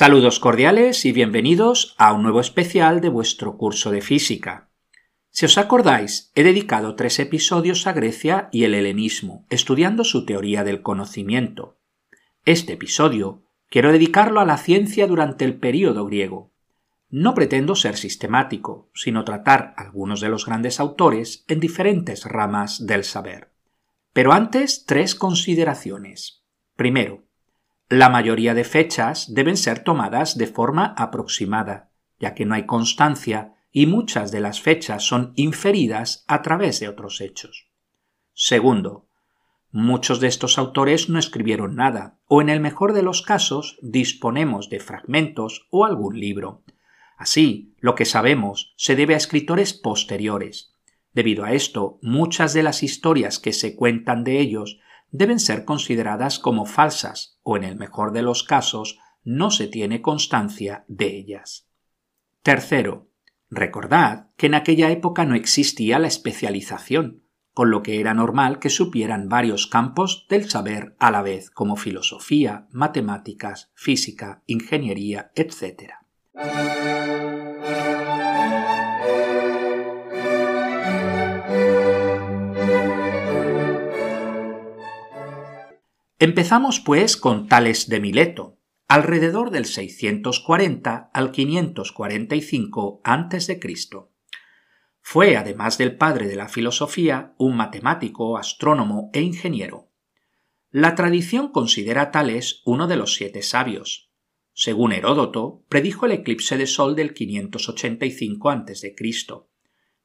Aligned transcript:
Saludos 0.00 0.38
cordiales 0.38 1.04
y 1.06 1.10
bienvenidos 1.10 1.96
a 1.98 2.12
un 2.12 2.22
nuevo 2.22 2.38
especial 2.40 3.00
de 3.00 3.08
vuestro 3.08 3.56
curso 3.56 3.90
de 3.90 4.00
física. 4.00 4.70
Si 5.28 5.44
os 5.44 5.58
acordáis, 5.58 6.30
he 6.36 6.44
dedicado 6.44 6.94
tres 6.94 7.18
episodios 7.18 7.84
a 7.88 7.94
Grecia 7.94 8.48
y 8.52 8.62
el 8.62 8.74
helenismo, 8.74 9.44
estudiando 9.50 10.04
su 10.04 10.24
teoría 10.24 10.62
del 10.62 10.82
conocimiento. 10.82 11.80
Este 12.44 12.74
episodio 12.74 13.42
quiero 13.68 13.90
dedicarlo 13.90 14.38
a 14.38 14.44
la 14.44 14.56
ciencia 14.58 15.08
durante 15.08 15.44
el 15.44 15.56
período 15.56 16.06
griego. 16.06 16.52
No 17.10 17.34
pretendo 17.34 17.74
ser 17.74 17.96
sistemático, 17.96 18.92
sino 18.94 19.24
tratar 19.24 19.74
algunos 19.76 20.20
de 20.20 20.28
los 20.28 20.46
grandes 20.46 20.78
autores 20.78 21.44
en 21.48 21.58
diferentes 21.58 22.24
ramas 22.24 22.86
del 22.86 23.02
saber. 23.02 23.50
Pero 24.12 24.32
antes, 24.32 24.84
tres 24.86 25.16
consideraciones. 25.16 26.44
Primero, 26.76 27.24
la 27.88 28.10
mayoría 28.10 28.52
de 28.52 28.64
fechas 28.64 29.32
deben 29.32 29.56
ser 29.56 29.82
tomadas 29.82 30.36
de 30.36 30.46
forma 30.46 30.94
aproximada, 30.98 31.90
ya 32.20 32.34
que 32.34 32.44
no 32.44 32.54
hay 32.54 32.66
constancia 32.66 33.54
y 33.72 33.86
muchas 33.86 34.30
de 34.30 34.40
las 34.40 34.60
fechas 34.60 35.04
son 35.04 35.32
inferidas 35.36 36.24
a 36.28 36.42
través 36.42 36.80
de 36.80 36.88
otros 36.88 37.20
hechos. 37.20 37.68
Segundo, 38.34 39.08
muchos 39.70 40.20
de 40.20 40.28
estos 40.28 40.58
autores 40.58 41.08
no 41.08 41.18
escribieron 41.18 41.76
nada, 41.76 42.18
o 42.26 42.42
en 42.42 42.50
el 42.50 42.60
mejor 42.60 42.92
de 42.92 43.02
los 43.02 43.22
casos 43.22 43.78
disponemos 43.80 44.68
de 44.68 44.80
fragmentos 44.80 45.66
o 45.70 45.86
algún 45.86 46.20
libro. 46.20 46.62
Así, 47.16 47.74
lo 47.80 47.94
que 47.94 48.04
sabemos 48.04 48.74
se 48.76 48.96
debe 48.96 49.14
a 49.14 49.18
escritores 49.18 49.72
posteriores. 49.72 50.74
Debido 51.14 51.44
a 51.44 51.52
esto, 51.52 51.98
muchas 52.02 52.52
de 52.52 52.62
las 52.62 52.82
historias 52.82 53.38
que 53.38 53.52
se 53.52 53.74
cuentan 53.74 54.24
de 54.24 54.40
ellos 54.40 54.78
deben 55.10 55.40
ser 55.40 55.64
consideradas 55.64 56.38
como 56.38 56.66
falsas 56.66 57.38
o 57.42 57.56
en 57.56 57.64
el 57.64 57.76
mejor 57.76 58.12
de 58.12 58.22
los 58.22 58.42
casos 58.42 58.98
no 59.24 59.50
se 59.50 59.66
tiene 59.66 60.00
constancia 60.00 60.84
de 60.88 61.16
ellas. 61.16 61.68
Tercero, 62.42 63.10
recordad 63.50 64.28
que 64.36 64.46
en 64.46 64.54
aquella 64.54 64.90
época 64.90 65.24
no 65.24 65.34
existía 65.34 65.98
la 65.98 66.08
especialización, 66.08 67.24
con 67.52 67.70
lo 67.70 67.82
que 67.82 68.00
era 68.00 68.14
normal 68.14 68.60
que 68.60 68.70
supieran 68.70 69.28
varios 69.28 69.66
campos 69.66 70.26
del 70.30 70.48
saber 70.48 70.94
a 71.00 71.10
la 71.10 71.22
vez, 71.22 71.50
como 71.50 71.76
filosofía, 71.76 72.68
matemáticas, 72.70 73.72
física, 73.74 74.42
ingeniería, 74.46 75.32
etc. 75.34 75.94
Empezamos 86.20 86.80
pues 86.80 87.16
con 87.16 87.46
Tales 87.46 87.88
de 87.88 88.00
Mileto, 88.00 88.58
alrededor 88.88 89.52
del 89.52 89.66
640 89.66 91.10
al 91.14 91.30
545 91.30 93.00
a.C. 93.04 93.60
Fue, 95.00 95.36
además 95.36 95.78
del 95.78 95.96
padre 95.96 96.26
de 96.26 96.34
la 96.34 96.48
filosofía, 96.48 97.34
un 97.38 97.56
matemático, 97.56 98.36
astrónomo 98.36 99.10
e 99.12 99.20
ingeniero. 99.20 99.92
La 100.72 100.96
tradición 100.96 101.52
considera 101.52 102.02
a 102.02 102.10
Tales 102.10 102.62
uno 102.64 102.88
de 102.88 102.96
los 102.96 103.14
siete 103.14 103.42
sabios. 103.42 104.10
Según 104.52 104.90
Heródoto, 104.90 105.64
predijo 105.68 106.06
el 106.06 106.12
eclipse 106.12 106.56
de 106.56 106.66
sol 106.66 106.96
del 106.96 107.14
585 107.14 108.50
a.C. 108.50 108.96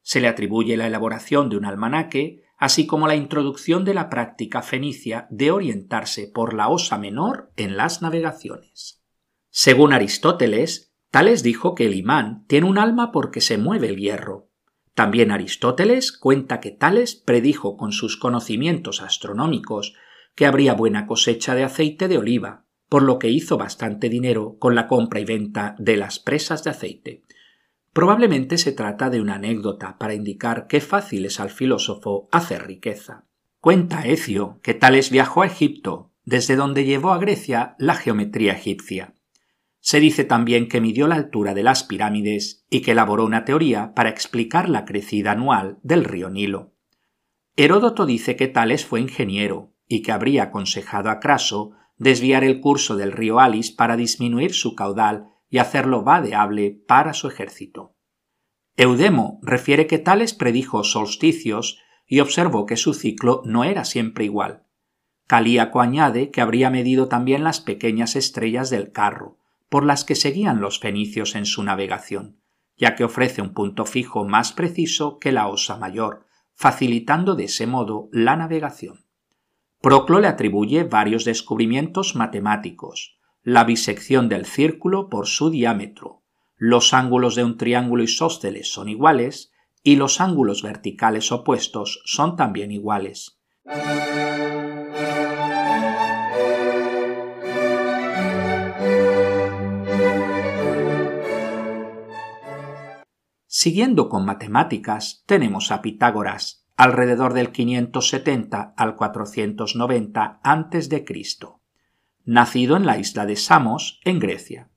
Se 0.00 0.20
le 0.20 0.28
atribuye 0.28 0.76
la 0.76 0.86
elaboración 0.86 1.48
de 1.48 1.56
un 1.56 1.64
almanaque 1.64 2.43
así 2.56 2.86
como 2.86 3.06
la 3.06 3.16
introducción 3.16 3.84
de 3.84 3.94
la 3.94 4.08
práctica 4.08 4.62
fenicia 4.62 5.26
de 5.30 5.50
orientarse 5.50 6.30
por 6.32 6.54
la 6.54 6.68
osa 6.68 6.98
menor 6.98 7.52
en 7.56 7.76
las 7.76 8.02
navegaciones. 8.02 9.02
Según 9.50 9.92
Aristóteles, 9.92 10.94
Tales 11.10 11.42
dijo 11.42 11.74
que 11.74 11.86
el 11.86 11.94
imán 11.94 12.44
tiene 12.48 12.66
un 12.66 12.78
alma 12.78 13.12
porque 13.12 13.40
se 13.40 13.58
mueve 13.58 13.88
el 13.88 13.96
hierro. 13.96 14.50
También 14.94 15.30
Aristóteles 15.30 16.12
cuenta 16.12 16.60
que 16.60 16.70
Tales 16.70 17.14
predijo 17.14 17.76
con 17.76 17.92
sus 17.92 18.16
conocimientos 18.16 19.00
astronómicos 19.00 19.94
que 20.34 20.46
habría 20.46 20.74
buena 20.74 21.06
cosecha 21.06 21.54
de 21.54 21.64
aceite 21.64 22.08
de 22.08 22.18
oliva, 22.18 22.66
por 22.88 23.02
lo 23.02 23.18
que 23.18 23.28
hizo 23.28 23.56
bastante 23.56 24.08
dinero 24.08 24.56
con 24.58 24.74
la 24.74 24.86
compra 24.86 25.20
y 25.20 25.24
venta 25.24 25.74
de 25.78 25.96
las 25.96 26.18
presas 26.18 26.64
de 26.64 26.70
aceite, 26.70 27.22
Probablemente 27.94 28.58
se 28.58 28.72
trata 28.72 29.08
de 29.08 29.20
una 29.20 29.36
anécdota 29.36 29.98
para 29.98 30.14
indicar 30.14 30.66
qué 30.66 30.80
fácil 30.80 31.26
es 31.26 31.38
al 31.38 31.50
filósofo 31.50 32.28
hacer 32.32 32.66
riqueza. 32.66 33.24
Cuenta 33.60 34.04
Ecio 34.04 34.58
que 34.64 34.74
Tales 34.74 35.10
viajó 35.10 35.42
a 35.42 35.46
Egipto, 35.46 36.10
desde 36.24 36.56
donde 36.56 36.84
llevó 36.84 37.12
a 37.12 37.18
Grecia 37.18 37.76
la 37.78 37.94
geometría 37.94 38.52
egipcia. 38.52 39.14
Se 39.78 40.00
dice 40.00 40.24
también 40.24 40.68
que 40.68 40.80
midió 40.80 41.06
la 41.06 41.14
altura 41.14 41.54
de 41.54 41.62
las 41.62 41.84
pirámides 41.84 42.66
y 42.68 42.80
que 42.80 42.90
elaboró 42.90 43.24
una 43.24 43.44
teoría 43.44 43.94
para 43.94 44.10
explicar 44.10 44.68
la 44.68 44.84
crecida 44.86 45.30
anual 45.30 45.78
del 45.84 46.02
río 46.02 46.30
Nilo. 46.30 46.72
Heródoto 47.54 48.06
dice 48.06 48.34
que 48.34 48.48
Tales 48.48 48.84
fue 48.84 49.00
ingeniero 49.00 49.72
y 49.86 50.02
que 50.02 50.10
habría 50.10 50.44
aconsejado 50.44 51.10
a 51.10 51.20
Craso 51.20 51.72
desviar 51.96 52.42
el 52.42 52.60
curso 52.60 52.96
del 52.96 53.12
río 53.12 53.38
Alis 53.38 53.70
para 53.70 53.96
disminuir 53.96 54.52
su 54.52 54.74
caudal 54.74 55.28
y 55.54 55.58
hacerlo 55.58 56.02
vadeable 56.02 56.82
para 56.88 57.12
su 57.12 57.28
ejército. 57.28 57.94
Eudemo 58.76 59.38
refiere 59.40 59.86
que 59.86 60.00
Tales 60.00 60.34
predijo 60.34 60.82
solsticios 60.82 61.78
y 62.08 62.18
observó 62.18 62.66
que 62.66 62.76
su 62.76 62.92
ciclo 62.92 63.40
no 63.44 63.62
era 63.62 63.84
siempre 63.84 64.24
igual. 64.24 64.64
Calíaco 65.28 65.80
añade 65.80 66.32
que 66.32 66.40
habría 66.40 66.70
medido 66.70 67.06
también 67.06 67.44
las 67.44 67.60
pequeñas 67.60 68.16
estrellas 68.16 68.68
del 68.68 68.90
carro, 68.90 69.38
por 69.68 69.86
las 69.86 70.04
que 70.04 70.16
seguían 70.16 70.60
los 70.60 70.80
fenicios 70.80 71.36
en 71.36 71.46
su 71.46 71.62
navegación, 71.62 72.40
ya 72.76 72.96
que 72.96 73.04
ofrece 73.04 73.40
un 73.40 73.54
punto 73.54 73.84
fijo 73.84 74.24
más 74.24 74.52
preciso 74.52 75.20
que 75.20 75.30
la 75.30 75.46
osa 75.46 75.76
mayor, 75.76 76.26
facilitando 76.56 77.36
de 77.36 77.44
ese 77.44 77.68
modo 77.68 78.08
la 78.10 78.34
navegación. 78.34 79.04
Proclo 79.80 80.18
le 80.18 80.26
atribuye 80.26 80.82
varios 80.82 81.24
descubrimientos 81.24 82.16
matemáticos, 82.16 83.20
la 83.44 83.64
bisección 83.64 84.30
del 84.30 84.46
círculo 84.46 85.10
por 85.10 85.26
su 85.26 85.50
diámetro, 85.50 86.22
los 86.56 86.94
ángulos 86.94 87.34
de 87.34 87.44
un 87.44 87.58
triángulo 87.58 88.02
isósceles 88.02 88.72
son 88.72 88.88
iguales 88.88 89.52
y 89.82 89.96
los 89.96 90.22
ángulos 90.22 90.62
verticales 90.62 91.30
opuestos 91.30 92.00
son 92.06 92.36
también 92.36 92.70
iguales. 92.70 93.38
Siguiendo 103.46 104.08
con 104.08 104.24
matemáticas, 104.24 105.22
tenemos 105.26 105.70
a 105.70 105.82
Pitágoras, 105.82 106.66
alrededor 106.76 107.34
del 107.34 107.52
570 107.52 108.72
al 108.74 108.96
490 108.96 110.40
a.C 110.42 111.04
nacido 112.24 112.76
en 112.76 112.86
la 112.86 112.98
isla 112.98 113.26
de 113.26 113.36
Samos, 113.36 114.00
en 114.04 114.18
Grecia. 114.18 114.70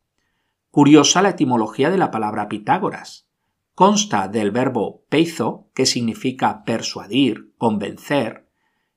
Curiosa 0.72 1.22
la 1.22 1.30
etimología 1.30 1.90
de 1.90 1.98
la 1.98 2.12
palabra 2.12 2.48
Pitágoras. 2.48 3.28
Consta 3.74 4.28
del 4.28 4.52
verbo 4.52 5.06
peizo, 5.10 5.70
que 5.74 5.86
significa 5.86 6.64
persuadir, 6.64 7.54
convencer, 7.58 8.48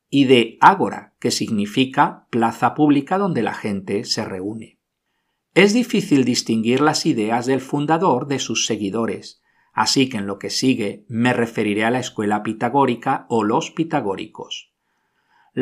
y 0.08 0.24
de 0.24 0.58
ágora, 0.60 1.14
que 1.20 1.30
significa 1.30 2.26
plaza 2.30 2.74
pública 2.74 3.16
donde 3.16 3.42
la 3.42 3.54
gente 3.54 4.04
se 4.04 4.24
reúne. 4.24 4.78
Es 5.54 5.72
difícil 5.72 6.24
distinguir 6.24 6.80
las 6.80 7.06
ideas 7.06 7.46
del 7.46 7.60
fundador 7.60 8.26
de 8.26 8.38
sus 8.38 8.66
seguidores, 8.66 9.42
así 9.72 10.08
que 10.08 10.18
en 10.18 10.26
lo 10.26 10.38
que 10.38 10.50
sigue 10.50 11.04
me 11.08 11.32
referiré 11.32 11.84
a 11.84 11.90
la 11.90 12.00
escuela 12.00 12.42
pitagórica 12.42 13.26
o 13.28 13.44
los 13.44 13.70
pitagóricos. 13.70 14.69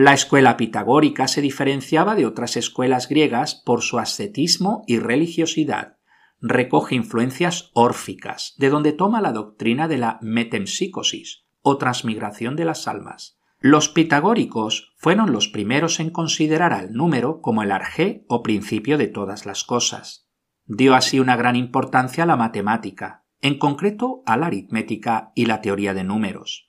La 0.01 0.13
escuela 0.13 0.57
pitagórica 0.57 1.27
se 1.27 1.41
diferenciaba 1.41 2.15
de 2.15 2.25
otras 2.25 2.57
escuelas 2.57 3.09
griegas 3.09 3.57
por 3.57 3.83
su 3.83 3.99
ascetismo 3.99 4.85
y 4.87 5.01
religiosidad. 5.01 5.97
Recoge 6.41 6.95
influencias 6.95 7.73
órficas, 7.75 8.55
de 8.59 8.71
donde 8.71 8.93
toma 8.93 9.21
la 9.21 9.33
doctrina 9.33 9.89
de 9.89 9.99
la 9.99 10.21
metempsicosis 10.23 11.47
o 11.63 11.79
transmigración 11.79 12.55
de 12.55 12.65
las 12.65 12.87
almas. 12.87 13.41
Los 13.59 13.89
pitagóricos 13.89 14.95
fueron 14.99 15.33
los 15.33 15.49
primeros 15.49 15.99
en 15.99 16.11
considerar 16.11 16.73
al 16.73 16.93
número 16.93 17.41
como 17.41 17.65
el 17.65 17.73
arjé 17.73 18.25
o 18.29 18.45
principio 18.45 18.99
de 18.99 19.09
todas 19.09 19.47
las 19.47 19.65
cosas. 19.65 20.29
Dio 20.65 20.95
así 20.95 21.19
una 21.19 21.35
gran 21.35 21.57
importancia 21.57 22.23
a 22.23 22.27
la 22.29 22.37
matemática, 22.37 23.25
en 23.41 23.59
concreto 23.59 24.23
a 24.27 24.37
la 24.37 24.47
aritmética 24.47 25.33
y 25.35 25.47
la 25.47 25.61
teoría 25.61 25.93
de 25.93 26.05
números. 26.05 26.68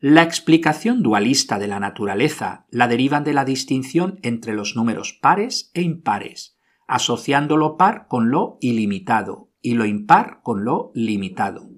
La 0.00 0.22
explicación 0.22 1.02
dualista 1.02 1.58
de 1.58 1.66
la 1.66 1.80
naturaleza 1.80 2.66
la 2.70 2.86
derivan 2.86 3.24
de 3.24 3.32
la 3.32 3.44
distinción 3.44 4.20
entre 4.22 4.54
los 4.54 4.76
números 4.76 5.18
pares 5.20 5.72
e 5.74 5.82
impares, 5.82 6.56
asociando 6.86 7.56
lo 7.56 7.76
par 7.76 8.06
con 8.06 8.30
lo 8.30 8.58
ilimitado 8.60 9.50
y 9.60 9.74
lo 9.74 9.86
impar 9.86 10.38
con 10.44 10.64
lo 10.64 10.92
limitado. 10.94 11.68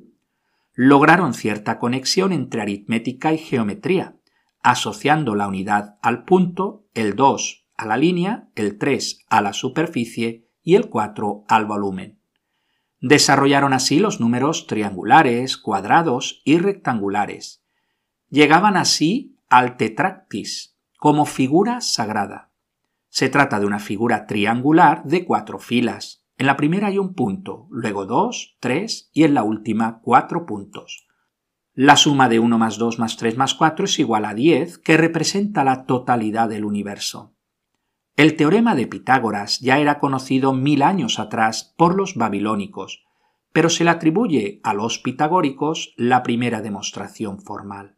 Lograron 0.74 1.32
cierta 1.32 1.78
conexión 1.78 2.32
entre 2.32 2.60
aritmética 2.60 3.32
y 3.32 3.38
geometría, 3.38 4.18
asociando 4.62 5.34
la 5.34 5.48
unidad 5.48 5.96
al 6.02 6.24
punto, 6.24 6.84
el 6.92 7.16
2 7.16 7.68
a 7.78 7.86
la 7.86 7.96
línea, 7.96 8.50
el 8.54 8.76
3 8.76 9.24
a 9.30 9.40
la 9.40 9.54
superficie 9.54 10.46
y 10.62 10.74
el 10.74 10.90
4 10.90 11.44
al 11.48 11.64
volumen. 11.64 12.20
Desarrollaron 13.00 13.72
así 13.72 13.98
los 13.98 14.20
números 14.20 14.66
triangulares, 14.66 15.56
cuadrados 15.56 16.42
y 16.44 16.58
rectangulares. 16.58 17.59
Llegaban 18.30 18.76
así 18.76 19.36
al 19.48 19.76
tetractis, 19.76 20.76
como 20.98 21.26
figura 21.26 21.80
sagrada. 21.80 22.52
Se 23.08 23.28
trata 23.28 23.58
de 23.58 23.66
una 23.66 23.80
figura 23.80 24.26
triangular 24.26 25.02
de 25.02 25.24
cuatro 25.24 25.58
filas. 25.58 26.24
En 26.38 26.46
la 26.46 26.56
primera 26.56 26.86
hay 26.86 26.98
un 26.98 27.14
punto, 27.14 27.66
luego 27.70 28.06
dos, 28.06 28.56
tres 28.60 29.10
y 29.12 29.24
en 29.24 29.34
la 29.34 29.42
última 29.42 30.00
cuatro 30.00 30.46
puntos. 30.46 31.08
La 31.74 31.96
suma 31.96 32.28
de 32.28 32.38
1 32.38 32.56
más 32.56 32.78
2 32.78 33.00
más 33.00 33.16
3 33.16 33.36
más 33.36 33.54
4 33.54 33.84
es 33.86 33.98
igual 33.98 34.24
a 34.24 34.34
10, 34.34 34.78
que 34.78 34.96
representa 34.96 35.64
la 35.64 35.84
totalidad 35.84 36.48
del 36.48 36.64
universo. 36.64 37.34
El 38.16 38.36
teorema 38.36 38.76
de 38.76 38.86
Pitágoras 38.86 39.58
ya 39.58 39.78
era 39.78 39.98
conocido 39.98 40.52
mil 40.52 40.82
años 40.82 41.18
atrás 41.18 41.74
por 41.76 41.96
los 41.96 42.14
babilónicos, 42.14 43.04
pero 43.52 43.70
se 43.70 43.82
le 43.82 43.90
atribuye 43.90 44.60
a 44.62 44.72
los 44.72 44.98
pitagóricos 44.98 45.94
la 45.96 46.22
primera 46.22 46.60
demostración 46.60 47.40
formal. 47.40 47.96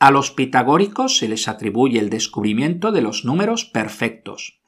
A 0.00 0.10
los 0.10 0.30
pitagóricos 0.30 1.18
se 1.18 1.28
les 1.28 1.46
atribuye 1.46 1.98
el 1.98 2.08
descubrimiento 2.08 2.90
de 2.90 3.02
los 3.02 3.26
números 3.26 3.66
perfectos, 3.66 4.62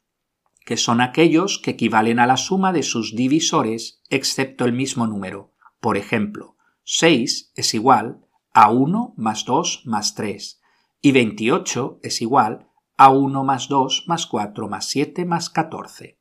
que 0.63 0.77
son 0.77 1.01
aquellos 1.01 1.57
que 1.57 1.71
equivalen 1.71 2.19
a 2.19 2.27
la 2.27 2.37
suma 2.37 2.71
de 2.71 2.83
sus 2.83 3.15
divisores 3.15 3.99
excepto 4.11 4.63
el 4.63 4.73
mismo 4.73 5.07
número. 5.07 5.51
Por 5.79 5.97
ejemplo, 5.97 6.55
6 6.83 7.51
es 7.55 7.73
igual 7.73 8.19
a 8.53 8.69
1 8.69 9.15
más 9.17 9.43
2 9.45 9.81
más 9.85 10.13
3 10.13 10.61
y 11.01 11.11
28 11.13 11.99
es 12.03 12.21
igual 12.21 12.67
a 12.95 13.09
1 13.09 13.43
más 13.43 13.67
2 13.69 14.03
más 14.05 14.27
4 14.27 14.69
más 14.69 14.85
7 14.85 15.25
más 15.25 15.49
14. 15.49 16.19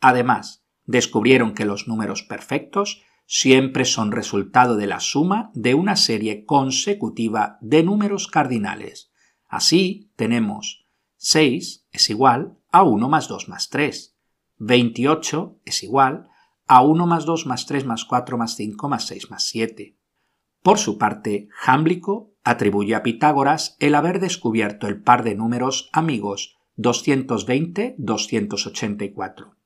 Además, 0.00 0.64
descubrieron 0.86 1.52
que 1.52 1.66
los 1.66 1.86
números 1.86 2.22
perfectos 2.22 3.02
siempre 3.30 3.84
son 3.84 4.10
resultado 4.10 4.76
de 4.76 4.86
la 4.86 5.00
suma 5.00 5.50
de 5.52 5.74
una 5.74 5.96
serie 5.96 6.46
consecutiva 6.46 7.58
de 7.60 7.82
números 7.82 8.26
cardinales. 8.26 9.10
Así 9.46 10.10
tenemos 10.16 10.86
6 11.18 11.86
es 11.92 12.08
igual 12.08 12.56
a 12.72 12.84
1 12.84 13.06
más 13.08 13.28
2 13.28 13.50
más 13.50 13.68
3, 13.68 14.16
28 14.56 15.60
es 15.66 15.82
igual 15.82 16.30
a 16.66 16.80
1 16.80 17.06
más 17.06 17.26
2 17.26 17.44
más 17.46 17.66
3 17.66 17.84
más 17.84 18.06
4 18.06 18.38
más 18.38 18.56
5 18.56 18.88
más 18.88 19.06
6 19.06 19.30
más 19.30 19.46
7. 19.46 19.98
Por 20.62 20.78
su 20.78 20.96
parte, 20.96 21.48
Jámblico 21.52 22.32
atribuye 22.44 22.94
a 22.94 23.02
Pitágoras 23.02 23.76
el 23.78 23.94
haber 23.94 24.20
descubierto 24.20 24.88
el 24.88 25.02
par 25.02 25.22
de 25.22 25.34
números 25.34 25.90
amigos 25.92 26.56
220-284. 26.78 29.57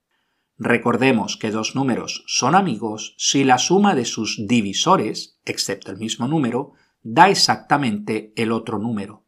Recordemos 0.64 1.36
que 1.36 1.50
dos 1.50 1.74
números 1.74 2.22
son 2.28 2.54
amigos 2.54 3.16
si 3.18 3.42
la 3.42 3.58
suma 3.58 3.96
de 3.96 4.04
sus 4.04 4.46
divisores, 4.46 5.40
excepto 5.44 5.90
el 5.90 5.98
mismo 5.98 6.28
número, 6.28 6.74
da 7.02 7.30
exactamente 7.30 8.32
el 8.36 8.52
otro 8.52 8.78
número. 8.78 9.26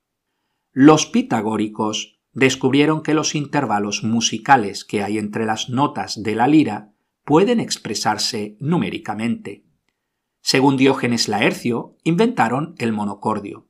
Los 0.70 1.06
pitagóricos 1.06 2.20
descubrieron 2.34 3.02
que 3.02 3.14
los 3.14 3.34
intervalos 3.34 4.04
musicales 4.04 4.84
que 4.84 5.02
hay 5.02 5.18
entre 5.18 5.44
las 5.44 5.68
notas 5.68 6.22
de 6.22 6.36
la 6.36 6.46
lira 6.46 6.92
pueden 7.24 7.58
expresarse 7.58 8.56
numéricamente. 8.60 9.64
Según 10.40 10.76
Diógenes 10.76 11.26
Laercio, 11.26 11.96
inventaron 12.04 12.76
el 12.78 12.92
monocordio. 12.92 13.66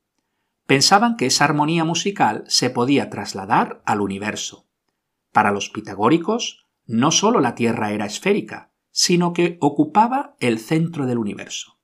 Pensaban 0.66 1.16
que 1.16 1.24
esa 1.24 1.46
armonía 1.46 1.84
musical 1.84 2.44
se 2.46 2.68
podía 2.68 3.08
trasladar 3.08 3.80
al 3.86 4.02
universo. 4.02 4.68
Para 5.32 5.50
los 5.50 5.70
pitagóricos, 5.70 6.63
no 6.86 7.10
sólo 7.10 7.40
la 7.40 7.54
Tierra 7.54 7.92
era 7.92 8.06
esférica, 8.06 8.72
sino 8.90 9.32
que 9.32 9.58
ocupaba 9.60 10.36
el 10.40 10.58
centro 10.58 11.06
del 11.06 11.18
universo. 11.18 11.78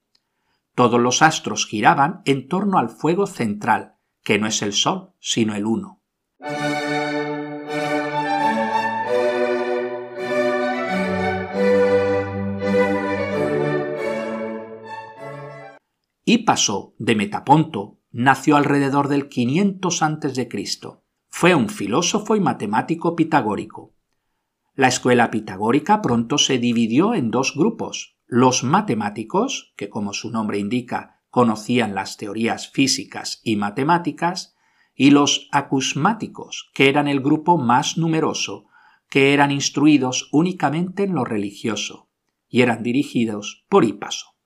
Todos 0.74 1.00
los 1.00 1.22
astros 1.22 1.66
giraban 1.66 2.22
en 2.24 2.48
torno 2.48 2.78
al 2.78 2.88
fuego 2.88 3.26
central, 3.26 3.96
que 4.22 4.38
no 4.38 4.46
es 4.46 4.62
el 4.62 4.72
Sol, 4.72 5.12
sino 5.18 5.54
el 5.54 5.66
Uno. 5.66 6.00
pasó 16.50 16.94
de 16.98 17.14
Metaponto 17.14 18.00
nació 18.10 18.56
alrededor 18.56 19.06
del 19.06 19.28
500 19.28 20.02
a.C. 20.02 20.48
Fue 21.28 21.54
un 21.54 21.68
filósofo 21.68 22.34
y 22.34 22.40
matemático 22.40 23.14
pitagórico. 23.14 23.94
La 24.74 24.88
escuela 24.88 25.30
pitagórica 25.30 26.00
pronto 26.00 26.38
se 26.38 26.58
dividió 26.58 27.14
en 27.14 27.30
dos 27.30 27.54
grupos, 27.56 28.16
los 28.26 28.62
matemáticos, 28.62 29.72
que 29.76 29.88
como 29.88 30.12
su 30.12 30.30
nombre 30.30 30.58
indica 30.58 31.22
conocían 31.30 31.94
las 31.94 32.16
teorías 32.16 32.70
físicas 32.70 33.40
y 33.42 33.56
matemáticas, 33.56 34.54
y 34.94 35.10
los 35.10 35.48
acusmáticos, 35.50 36.70
que 36.74 36.88
eran 36.88 37.08
el 37.08 37.20
grupo 37.20 37.58
más 37.58 37.96
numeroso, 37.96 38.66
que 39.08 39.32
eran 39.32 39.50
instruidos 39.50 40.28
únicamente 40.30 41.02
en 41.02 41.14
lo 41.14 41.24
religioso, 41.24 42.08
y 42.48 42.62
eran 42.62 42.82
dirigidos 42.82 43.64
por 43.68 43.84
Hipaso. 43.84 44.36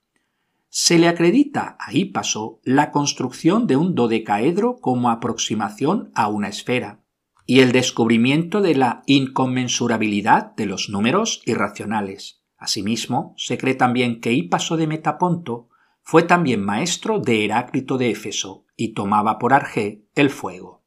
Se 0.69 0.97
le 0.97 1.07
acredita 1.07 1.77
a 1.79 1.93
Hipaso 1.93 2.59
la 2.63 2.91
construcción 2.91 3.67
de 3.67 3.77
un 3.77 3.95
dodecaedro 3.95 4.77
como 4.81 5.09
aproximación 5.09 6.11
a 6.15 6.27
una 6.27 6.49
esfera 6.49 7.04
y 7.45 7.59
el 7.59 7.71
descubrimiento 7.71 8.61
de 8.61 8.75
la 8.75 9.03
inconmensurabilidad 9.05 10.55
de 10.55 10.65
los 10.65 10.89
números 10.89 11.41
irracionales. 11.45 12.43
Asimismo, 12.57 13.33
se 13.37 13.57
cree 13.57 13.75
también 13.75 14.19
que 14.19 14.33
Hipaso 14.33 14.77
de 14.77 14.87
Metaponto 14.87 15.69
fue 16.01 16.23
también 16.23 16.63
maestro 16.63 17.19
de 17.19 17.45
Heráclito 17.45 17.97
de 17.97 18.11
Éfeso 18.11 18.65
y 18.75 18.93
tomaba 18.93 19.37
por 19.37 19.53
arjé 19.53 20.05
el 20.15 20.29
fuego. 20.29 20.83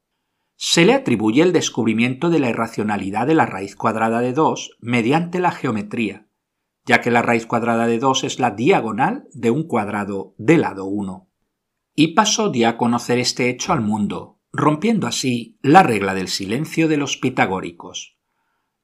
Se 0.56 0.84
le 0.84 0.94
atribuye 0.94 1.42
el 1.42 1.52
descubrimiento 1.52 2.30
de 2.30 2.40
la 2.40 2.50
irracionalidad 2.50 3.26
de 3.28 3.34
la 3.34 3.46
raíz 3.46 3.76
cuadrada 3.76 4.20
de 4.20 4.32
2 4.32 4.78
mediante 4.80 5.38
la 5.38 5.52
geometría, 5.52 6.26
ya 6.84 7.00
que 7.00 7.12
la 7.12 7.22
raíz 7.22 7.46
cuadrada 7.46 7.86
de 7.86 7.98
2 7.98 8.24
es 8.24 8.40
la 8.40 8.50
diagonal 8.50 9.28
de 9.32 9.52
un 9.52 9.64
cuadrado 9.64 10.34
de 10.38 10.58
lado 10.58 10.86
1. 10.86 11.28
Y 11.94 12.14
pasó 12.14 12.50
dio 12.50 12.68
a 12.68 12.76
conocer 12.76 13.18
este 13.18 13.50
hecho 13.50 13.72
al 13.72 13.82
mundo, 13.82 14.37
rompiendo 14.52 15.06
así 15.06 15.58
la 15.62 15.82
regla 15.82 16.14
del 16.14 16.28
silencio 16.28 16.88
de 16.88 16.96
los 16.96 17.16
pitagóricos. 17.16 18.18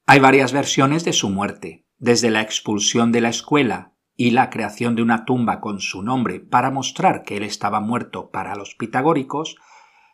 Hay 0.07 0.21
varias 0.21 0.53
versiones 0.53 1.05
de 1.05 1.13
su 1.13 1.31
muerte, 1.31 1.87
desde 1.99 2.31
la 2.31 2.43
expulsión 2.43 3.13
de 3.13 3.21
la 3.21 3.31
escuela 3.31 3.95
y 4.17 4.31
la 4.31 4.51
creación 4.51 4.95
de 4.95 5.03
una 5.03 5.25
tumba 5.25 5.61
con 5.61 5.81
su 5.81 6.03
nombre 6.03 6.41
para 6.41 6.71
mostrar 6.71 7.23
que 7.23 7.37
él 7.37 7.43
estaba 7.43 7.81
muerto 7.81 8.31
para 8.31 8.55
los 8.55 8.75
pitagóricos, 8.75 9.57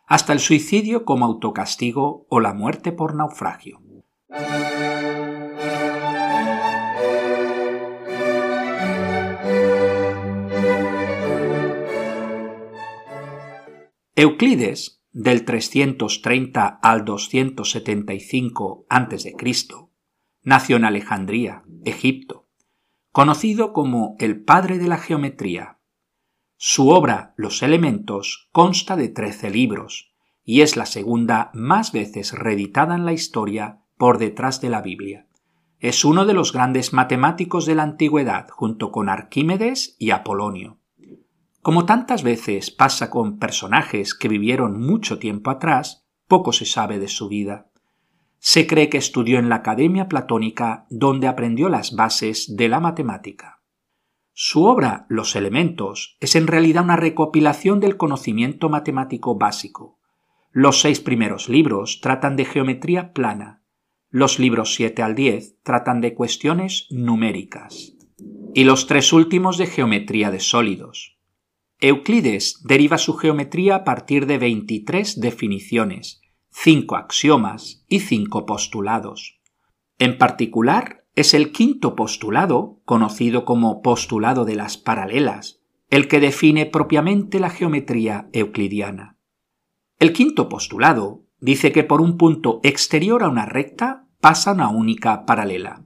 hasta 0.06 0.32
el 0.32 0.40
suicidio 0.40 1.04
como 1.04 1.24
autocastigo 1.24 2.26
o 2.28 2.40
la 2.40 2.54
muerte 2.54 2.92
por 2.92 3.14
naufragio. 3.14 3.80
Euclides, 14.16 14.99
del 15.12 15.44
330 15.44 16.66
al 16.82 17.04
275 17.04 18.86
a.C., 18.88 19.34
nació 20.42 20.76
en 20.76 20.84
Alejandría, 20.84 21.64
Egipto, 21.84 22.48
conocido 23.12 23.72
como 23.72 24.16
el 24.18 24.42
padre 24.42 24.78
de 24.78 24.88
la 24.88 24.98
geometría. 24.98 25.78
Su 26.56 26.90
obra 26.90 27.34
Los 27.36 27.62
elementos 27.62 28.48
consta 28.52 28.96
de 28.96 29.08
trece 29.08 29.50
libros 29.50 30.12
y 30.44 30.62
es 30.62 30.76
la 30.76 30.86
segunda 30.86 31.50
más 31.54 31.92
veces 31.92 32.32
reeditada 32.32 32.94
en 32.94 33.04
la 33.04 33.12
historia 33.12 33.80
por 33.96 34.18
detrás 34.18 34.60
de 34.60 34.70
la 34.70 34.82
Biblia. 34.82 35.26
Es 35.78 36.04
uno 36.04 36.26
de 36.26 36.34
los 36.34 36.52
grandes 36.52 36.92
matemáticos 36.92 37.66
de 37.66 37.74
la 37.74 37.84
antigüedad 37.84 38.48
junto 38.50 38.90
con 38.90 39.08
Arquímedes 39.08 39.96
y 39.98 40.10
Apolonio. 40.10 40.79
Como 41.62 41.84
tantas 41.84 42.22
veces 42.22 42.70
pasa 42.70 43.10
con 43.10 43.38
personajes 43.38 44.14
que 44.14 44.28
vivieron 44.28 44.80
mucho 44.80 45.18
tiempo 45.18 45.50
atrás, 45.50 46.06
poco 46.26 46.52
se 46.52 46.64
sabe 46.64 46.98
de 46.98 47.08
su 47.08 47.28
vida. 47.28 47.70
Se 48.38 48.66
cree 48.66 48.88
que 48.88 48.98
estudió 48.98 49.38
en 49.38 49.48
la 49.48 49.56
Academia 49.56 50.08
Platónica 50.08 50.86
donde 50.88 51.28
aprendió 51.28 51.68
las 51.68 51.94
bases 51.94 52.56
de 52.56 52.68
la 52.68 52.80
matemática. 52.80 53.60
Su 54.32 54.64
obra 54.64 55.04
Los 55.08 55.36
elementos 55.36 56.16
es 56.20 56.34
en 56.34 56.46
realidad 56.46 56.84
una 56.84 56.96
recopilación 56.96 57.80
del 57.80 57.98
conocimiento 57.98 58.70
matemático 58.70 59.36
básico. 59.36 59.98
Los 60.52 60.80
seis 60.80 61.00
primeros 61.00 61.48
libros 61.48 62.00
tratan 62.00 62.36
de 62.36 62.46
geometría 62.46 63.12
plana, 63.12 63.60
los 64.12 64.40
libros 64.40 64.74
7 64.74 65.02
al 65.02 65.14
10 65.14 65.62
tratan 65.62 66.00
de 66.00 66.14
cuestiones 66.14 66.88
numéricas 66.90 67.92
y 68.52 68.64
los 68.64 68.88
tres 68.88 69.12
últimos 69.12 69.56
de 69.56 69.66
geometría 69.66 70.32
de 70.32 70.40
sólidos. 70.40 71.19
Euclides 71.82 72.60
deriva 72.62 72.98
su 72.98 73.14
geometría 73.14 73.76
a 73.76 73.84
partir 73.84 74.26
de 74.26 74.36
23 74.36 75.18
definiciones, 75.18 76.20
5 76.50 76.96
axiomas 76.96 77.84
y 77.88 78.00
5 78.00 78.44
postulados. 78.44 79.40
En 79.98 80.18
particular, 80.18 80.98
Es 81.16 81.34
el 81.34 81.50
quinto 81.50 81.96
postulado, 81.96 82.80
conocido 82.84 83.44
como 83.44 83.82
postulado 83.82 84.44
de 84.44 84.54
las 84.54 84.78
paralelas, 84.78 85.60
el 85.90 86.06
que 86.06 86.20
define 86.20 86.66
propiamente 86.66 87.40
la 87.40 87.50
geometría 87.50 88.28
euclidiana. 88.32 89.18
El 89.98 90.12
quinto 90.12 90.48
postulado 90.48 91.24
dice 91.40 91.72
que 91.72 91.82
por 91.82 92.00
un 92.00 92.16
punto 92.16 92.60
exterior 92.62 93.24
a 93.24 93.28
una 93.28 93.44
recta 93.44 94.06
pasa 94.20 94.52
una 94.52 94.68
única 94.68 95.26
paralela. 95.26 95.82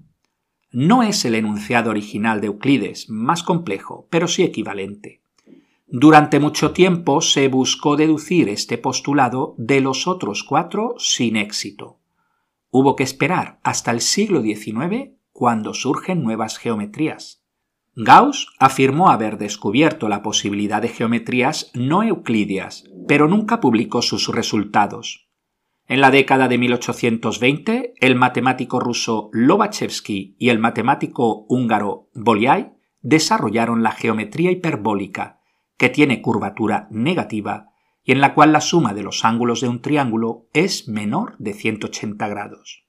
No 0.70 1.02
es 1.02 1.24
el 1.24 1.36
enunciado 1.36 1.90
original 1.90 2.42
de 2.42 2.48
Euclides, 2.48 3.08
más 3.08 3.42
complejo, 3.42 4.06
pero 4.10 4.28
sí 4.28 4.42
equivalente. 4.42 5.23
Durante 5.96 6.40
mucho 6.40 6.72
tiempo 6.72 7.20
se 7.20 7.46
buscó 7.46 7.94
deducir 7.94 8.48
este 8.48 8.78
postulado 8.78 9.54
de 9.58 9.80
los 9.80 10.08
otros 10.08 10.42
cuatro 10.42 10.96
sin 10.98 11.36
éxito. 11.36 12.00
Hubo 12.72 12.96
que 12.96 13.04
esperar 13.04 13.60
hasta 13.62 13.92
el 13.92 14.00
siglo 14.00 14.42
XIX 14.42 15.12
cuando 15.30 15.72
surgen 15.72 16.24
nuevas 16.24 16.58
geometrías. 16.58 17.44
Gauss 17.94 18.48
afirmó 18.58 19.08
haber 19.08 19.38
descubierto 19.38 20.08
la 20.08 20.20
posibilidad 20.20 20.82
de 20.82 20.88
geometrías 20.88 21.70
no 21.74 22.02
euclidias, 22.02 22.90
pero 23.06 23.28
nunca 23.28 23.60
publicó 23.60 24.02
sus 24.02 24.26
resultados. 24.26 25.28
En 25.86 26.00
la 26.00 26.10
década 26.10 26.48
de 26.48 26.58
1820, 26.58 27.94
el 28.00 28.16
matemático 28.16 28.80
ruso 28.80 29.30
Lobachevsky 29.32 30.34
y 30.40 30.48
el 30.48 30.58
matemático 30.58 31.46
húngaro 31.48 32.08
Bolyai 32.14 32.72
desarrollaron 33.00 33.84
la 33.84 33.92
geometría 33.92 34.50
hiperbólica, 34.50 35.38
que 35.76 35.88
tiene 35.88 36.22
curvatura 36.22 36.86
negativa 36.90 37.74
y 38.04 38.12
en 38.12 38.20
la 38.20 38.34
cual 38.34 38.52
la 38.52 38.60
suma 38.60 38.94
de 38.94 39.02
los 39.02 39.24
ángulos 39.24 39.62
de 39.62 39.68
un 39.68 39.80
triángulo 39.80 40.46
es 40.52 40.86
menor 40.88 41.36
de 41.38 41.54
180 41.54 42.28
grados. 42.28 42.84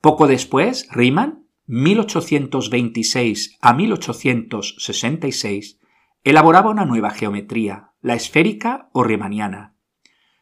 Poco 0.00 0.28
después, 0.28 0.88
Riemann, 0.92 1.48
1826 1.66 3.58
a 3.60 3.72
1866, 3.72 5.80
elaboraba 6.24 6.70
una 6.70 6.84
nueva 6.84 7.10
geometría, 7.10 7.90
la 8.00 8.14
esférica 8.14 8.88
o 8.92 9.02
riemanniana. 9.02 9.74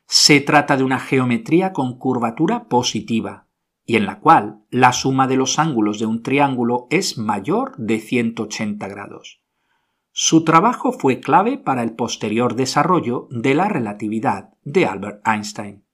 Se 0.07 0.41
trata 0.41 0.77
de 0.77 0.85
una 0.85 0.99
geometría 0.99 1.73
con 1.73 1.97
curvatura 1.99 2.69
positiva, 2.69 3.47
y 3.85 3.97
en 3.97 4.05
la 4.07 4.21
cual 4.21 4.65
la 4.71 4.93
suma 4.93 5.27
de 5.27 5.37
los 5.37 5.59
ángulos 5.59 5.99
de 5.99 6.07
un 6.07 6.23
triángulo 6.23 6.87
es 6.91 7.19
mayor 7.19 7.75
de 7.77 8.01
180 8.01 8.89
grados. 8.89 9.40
Su 10.13 10.45
trabajo 10.45 10.93
fue 10.93 11.21
clave 11.21 11.57
para 11.57 11.85
el 11.85 11.93
posterior 11.93 12.57
desarrollo 12.57 13.29
de 13.31 13.55
la 13.55 13.69
relatividad 13.69 14.51
de 14.65 14.87
Albert 14.87 15.27
Einstein. 15.27 15.85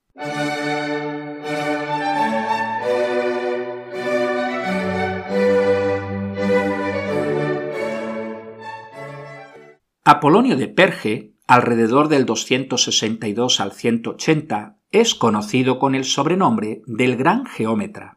Apolonio 10.03 10.57
de 10.57 10.67
Perge, 10.67 11.35
alrededor 11.45 12.07
del 12.07 12.25
262 12.25 13.59
al 13.59 13.71
180, 13.71 14.79
es 14.89 15.13
conocido 15.13 15.77
con 15.77 15.93
el 15.93 16.05
sobrenombre 16.05 16.81
del 16.87 17.17
Gran 17.17 17.45
Geómetra 17.45 18.16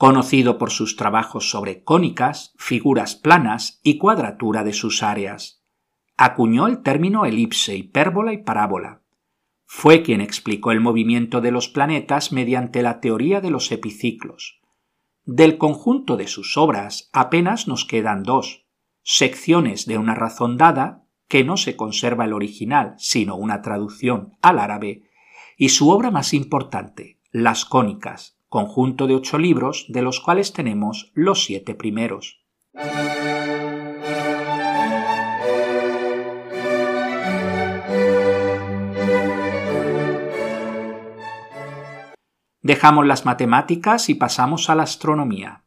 conocido 0.00 0.56
por 0.56 0.70
sus 0.70 0.96
trabajos 0.96 1.50
sobre 1.50 1.84
cónicas, 1.84 2.54
figuras 2.56 3.16
planas 3.16 3.80
y 3.82 3.98
cuadratura 3.98 4.64
de 4.64 4.72
sus 4.72 5.02
áreas. 5.02 5.62
Acuñó 6.16 6.68
el 6.68 6.80
término 6.80 7.26
elipse, 7.26 7.76
hipérbola 7.76 8.32
y 8.32 8.38
parábola. 8.38 9.02
Fue 9.66 10.02
quien 10.02 10.22
explicó 10.22 10.72
el 10.72 10.80
movimiento 10.80 11.42
de 11.42 11.50
los 11.50 11.68
planetas 11.68 12.32
mediante 12.32 12.80
la 12.80 13.00
teoría 13.00 13.42
de 13.42 13.50
los 13.50 13.70
epiciclos. 13.72 14.62
Del 15.26 15.58
conjunto 15.58 16.16
de 16.16 16.28
sus 16.28 16.56
obras 16.56 17.10
apenas 17.12 17.68
nos 17.68 17.84
quedan 17.84 18.22
dos, 18.22 18.64
secciones 19.02 19.84
de 19.84 19.98
una 19.98 20.14
razón 20.14 20.56
dada, 20.56 21.04
que 21.28 21.44
no 21.44 21.58
se 21.58 21.76
conserva 21.76 22.24
el 22.24 22.32
original, 22.32 22.94
sino 22.96 23.36
una 23.36 23.60
traducción 23.60 24.32
al 24.40 24.60
árabe, 24.60 25.02
y 25.58 25.68
su 25.68 25.90
obra 25.90 26.10
más 26.10 26.32
importante, 26.32 27.20
Las 27.32 27.66
cónicas, 27.66 28.39
conjunto 28.50 29.06
de 29.06 29.14
ocho 29.14 29.38
libros 29.38 29.86
de 29.88 30.02
los 30.02 30.20
cuales 30.20 30.52
tenemos 30.52 31.12
los 31.14 31.44
siete 31.44 31.76
primeros. 31.76 32.44
Dejamos 42.60 43.06
las 43.06 43.24
matemáticas 43.24 44.08
y 44.08 44.14
pasamos 44.14 44.68
a 44.68 44.74
la 44.74 44.82
astronomía. 44.82 45.64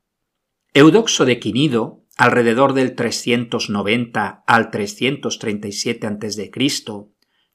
Eudoxo 0.73 1.23
de 1.23 1.39
Quinido, 1.39 2.03
alrededor 2.17 2.73
del 2.73 2.95
390 2.95 4.43
al 4.45 4.71
337 4.71 6.07
a.C., 6.07 6.51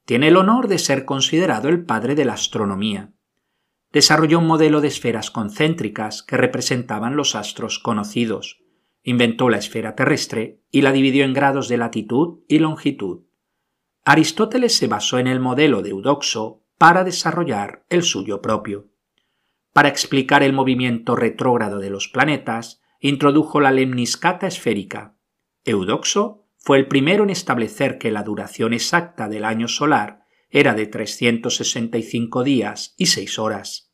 tiene 0.07 0.29
el 0.29 0.37
honor 0.39 0.69
de 0.69 0.79
ser 0.79 1.05
considerado 1.05 1.69
el 1.69 1.85
padre 1.85 2.15
de 2.15 2.25
la 2.25 2.33
astronomía 2.33 3.13
desarrolló 3.93 4.39
un 4.39 4.47
modelo 4.47 4.81
de 4.81 4.89
esferas 4.89 5.31
concéntricas 5.31 6.23
que 6.23 6.37
representaban 6.37 7.17
los 7.17 7.35
astros 7.35 7.79
conocidos, 7.79 8.63
inventó 9.03 9.49
la 9.49 9.59
esfera 9.59 9.95
terrestre 9.95 10.61
y 10.71 10.83
la 10.83 10.93
dividió 10.93 11.25
en 11.25 11.33
grados 11.33 11.69
de 11.69 11.79
latitud 11.79 12.41
y 12.49 12.59
longitud. 12.59 13.25
Aristóteles 14.05 14.77
se 14.77 14.87
basó 14.87 15.19
en 15.19 15.27
el 15.27 15.41
modelo 15.41 15.83
de 15.83 15.91
Eudoxo 15.91 16.65
para 16.79 17.05
desarrollar 17.05 17.85
el 17.89 18.03
suyo 18.03 18.41
propio. 18.41 18.89
Para 19.73 19.89
explicar 19.89 20.43
el 20.43 20.53
movimiento 20.53 21.17
retrógrado 21.17 21.79
de 21.79 21.91
los 21.91 22.09
planetas, 22.09 22.81
introdujo 23.01 23.61
la 23.61 23.71
lemniscata 23.71 24.47
esférica. 24.47 25.17
Eudoxo 25.65 26.47
fue 26.57 26.79
el 26.79 26.89
primero 26.89 27.25
en 27.25 27.31
establecer 27.31 27.99
que 27.99 28.11
la 28.11 28.23
duración 28.23 28.73
exacta 28.73 29.29
del 29.29 29.45
año 29.45 29.69
solar 29.69 30.25
era 30.51 30.75
de 30.75 30.87
365 30.87 32.43
días 32.43 32.95
y 32.97 33.07
6 33.07 33.39
horas. 33.39 33.93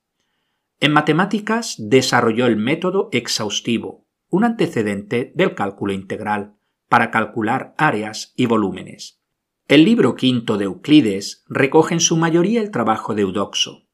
En 0.81 0.93
matemáticas 0.93 1.77
desarrolló 1.79 2.47
el 2.47 2.57
método 2.57 3.09
exhaustivo, 3.13 4.07
un 4.29 4.45
antecedente 4.45 5.33
del 5.35 5.55
cálculo 5.55 5.93
integral, 5.93 6.55
para 6.89 7.11
calcular 7.11 7.75
áreas 7.79 8.33
y 8.37 8.47
volúmenes. 8.47 9.21
El 9.67 9.85
libro 9.85 10.15
quinto 10.15 10.59
de 10.59 10.67
Euclides 10.67 11.45
recoge 11.49 11.95
en 11.95 12.01
su 12.01 12.17
mayoría 12.17 12.61
el 12.61 12.71
trabajo 12.71 13.15
de 13.15 13.23
Eudoxo. 13.23 13.89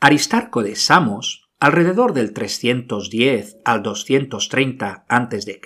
Aristarco 0.00 0.62
de 0.62 0.76
Samos 0.76 1.47
Alrededor 1.60 2.12
del 2.12 2.32
310 2.32 3.58
al 3.64 3.82
230 3.82 5.06
a.C., 5.08 5.60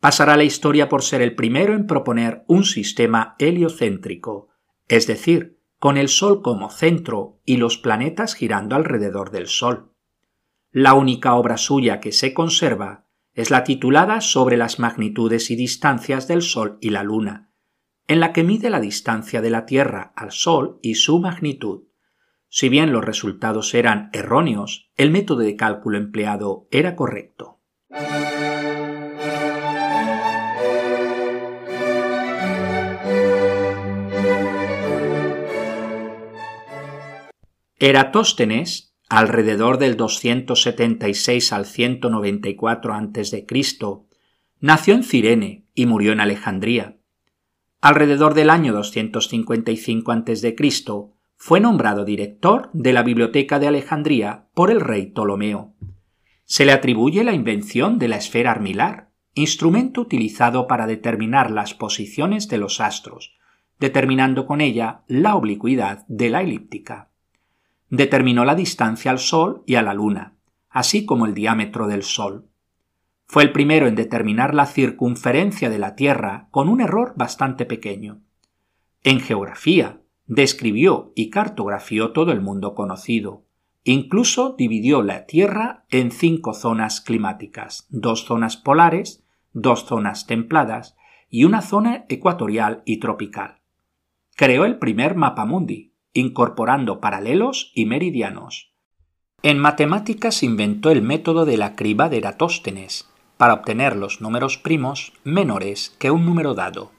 pasará 0.00 0.36
la 0.36 0.44
historia 0.44 0.88
por 0.88 1.02
ser 1.02 1.20
el 1.20 1.34
primero 1.34 1.74
en 1.74 1.86
proponer 1.86 2.44
un 2.46 2.64
sistema 2.64 3.36
heliocéntrico, 3.38 4.48
es 4.88 5.06
decir, 5.06 5.58
con 5.78 5.98
el 5.98 6.08
Sol 6.08 6.40
como 6.42 6.70
centro 6.70 7.40
y 7.44 7.58
los 7.58 7.76
planetas 7.76 8.34
girando 8.34 8.76
alrededor 8.76 9.30
del 9.30 9.46
Sol. 9.46 9.92
La 10.70 10.94
única 10.94 11.34
obra 11.34 11.56
suya 11.56 12.00
que 12.00 12.12
se 12.12 12.32
conserva 12.32 13.06
es 13.34 13.50
la 13.50 13.64
titulada 13.64 14.20
Sobre 14.20 14.56
las 14.56 14.78
magnitudes 14.78 15.50
y 15.50 15.56
distancias 15.56 16.28
del 16.28 16.42
Sol 16.42 16.78
y 16.80 16.90
la 16.90 17.02
Luna, 17.02 17.52
en 18.06 18.20
la 18.20 18.32
que 18.32 18.42
mide 18.42 18.70
la 18.70 18.80
distancia 18.80 19.42
de 19.42 19.50
la 19.50 19.66
Tierra 19.66 20.12
al 20.16 20.32
Sol 20.32 20.78
y 20.82 20.94
su 20.94 21.20
magnitud. 21.20 21.87
Si 22.50 22.68
bien 22.68 22.92
los 22.92 23.04
resultados 23.04 23.74
eran 23.74 24.08
erróneos, 24.12 24.90
el 24.96 25.10
método 25.10 25.40
de 25.40 25.56
cálculo 25.56 25.98
empleado 25.98 26.66
era 26.70 26.96
correcto. 26.96 27.60
Eratóstenes, 37.80 38.96
alrededor 39.08 39.78
del 39.78 39.96
276 39.96 41.52
al 41.52 41.64
194 41.64 42.94
a.C., 42.94 43.46
nació 44.58 44.94
en 44.94 45.04
Cirene 45.04 45.66
y 45.74 45.86
murió 45.86 46.12
en 46.12 46.20
Alejandría. 46.20 46.98
Alrededor 47.80 48.34
del 48.34 48.50
año 48.50 48.72
255 48.72 50.10
a.C., 50.10 50.56
fue 51.38 51.60
nombrado 51.60 52.04
director 52.04 52.68
de 52.72 52.92
la 52.92 53.04
Biblioteca 53.04 53.60
de 53.60 53.68
Alejandría 53.68 54.48
por 54.54 54.72
el 54.72 54.80
rey 54.80 55.06
Ptolomeo. 55.06 55.72
Se 56.44 56.66
le 56.66 56.72
atribuye 56.72 57.22
la 57.22 57.32
invención 57.32 58.00
de 58.00 58.08
la 58.08 58.16
esfera 58.16 58.50
armilar, 58.50 59.10
instrumento 59.34 60.00
utilizado 60.00 60.66
para 60.66 60.88
determinar 60.88 61.52
las 61.52 61.74
posiciones 61.74 62.48
de 62.48 62.58
los 62.58 62.80
astros, 62.80 63.36
determinando 63.78 64.46
con 64.46 64.60
ella 64.60 65.02
la 65.06 65.36
oblicuidad 65.36 66.04
de 66.08 66.28
la 66.28 66.42
elíptica. 66.42 67.10
Determinó 67.88 68.44
la 68.44 68.56
distancia 68.56 69.12
al 69.12 69.20
Sol 69.20 69.62
y 69.64 69.76
a 69.76 69.82
la 69.82 69.94
Luna, 69.94 70.34
así 70.68 71.06
como 71.06 71.24
el 71.24 71.34
diámetro 71.34 71.86
del 71.86 72.02
Sol. 72.02 72.48
Fue 73.26 73.44
el 73.44 73.52
primero 73.52 73.86
en 73.86 73.94
determinar 73.94 74.54
la 74.54 74.66
circunferencia 74.66 75.70
de 75.70 75.78
la 75.78 75.94
Tierra 75.94 76.48
con 76.50 76.68
un 76.68 76.80
error 76.80 77.14
bastante 77.16 77.64
pequeño 77.64 78.22
En 79.04 79.20
geografía, 79.20 80.00
describió 80.28 81.12
y 81.16 81.30
cartografió 81.30 82.12
todo 82.12 82.30
el 82.30 82.40
mundo 82.40 82.74
conocido. 82.74 83.42
Incluso 83.82 84.54
dividió 84.56 85.02
la 85.02 85.26
Tierra 85.26 85.84
en 85.90 86.12
cinco 86.12 86.52
zonas 86.54 87.00
climáticas, 87.00 87.86
dos 87.88 88.24
zonas 88.24 88.56
polares, 88.56 89.24
dos 89.52 89.86
zonas 89.86 90.26
templadas 90.26 90.96
y 91.30 91.44
una 91.44 91.62
zona 91.62 92.04
ecuatorial 92.08 92.82
y 92.84 92.98
tropical. 92.98 93.60
Creó 94.36 94.66
el 94.66 94.78
primer 94.78 95.16
mapa 95.16 95.46
mundi, 95.46 95.94
incorporando 96.12 97.00
paralelos 97.00 97.72
y 97.74 97.86
meridianos. 97.86 98.72
En 99.42 99.58
matemáticas 99.58 100.42
inventó 100.42 100.90
el 100.90 101.02
método 101.02 101.44
de 101.44 101.56
la 101.56 101.74
criba 101.74 102.08
de 102.08 102.18
Eratóstenes, 102.18 103.08
para 103.36 103.54
obtener 103.54 103.96
los 103.96 104.20
números 104.20 104.58
primos 104.58 105.12
menores 105.24 105.94
que 105.98 106.10
un 106.10 106.26
número 106.26 106.54
dado. 106.54 106.90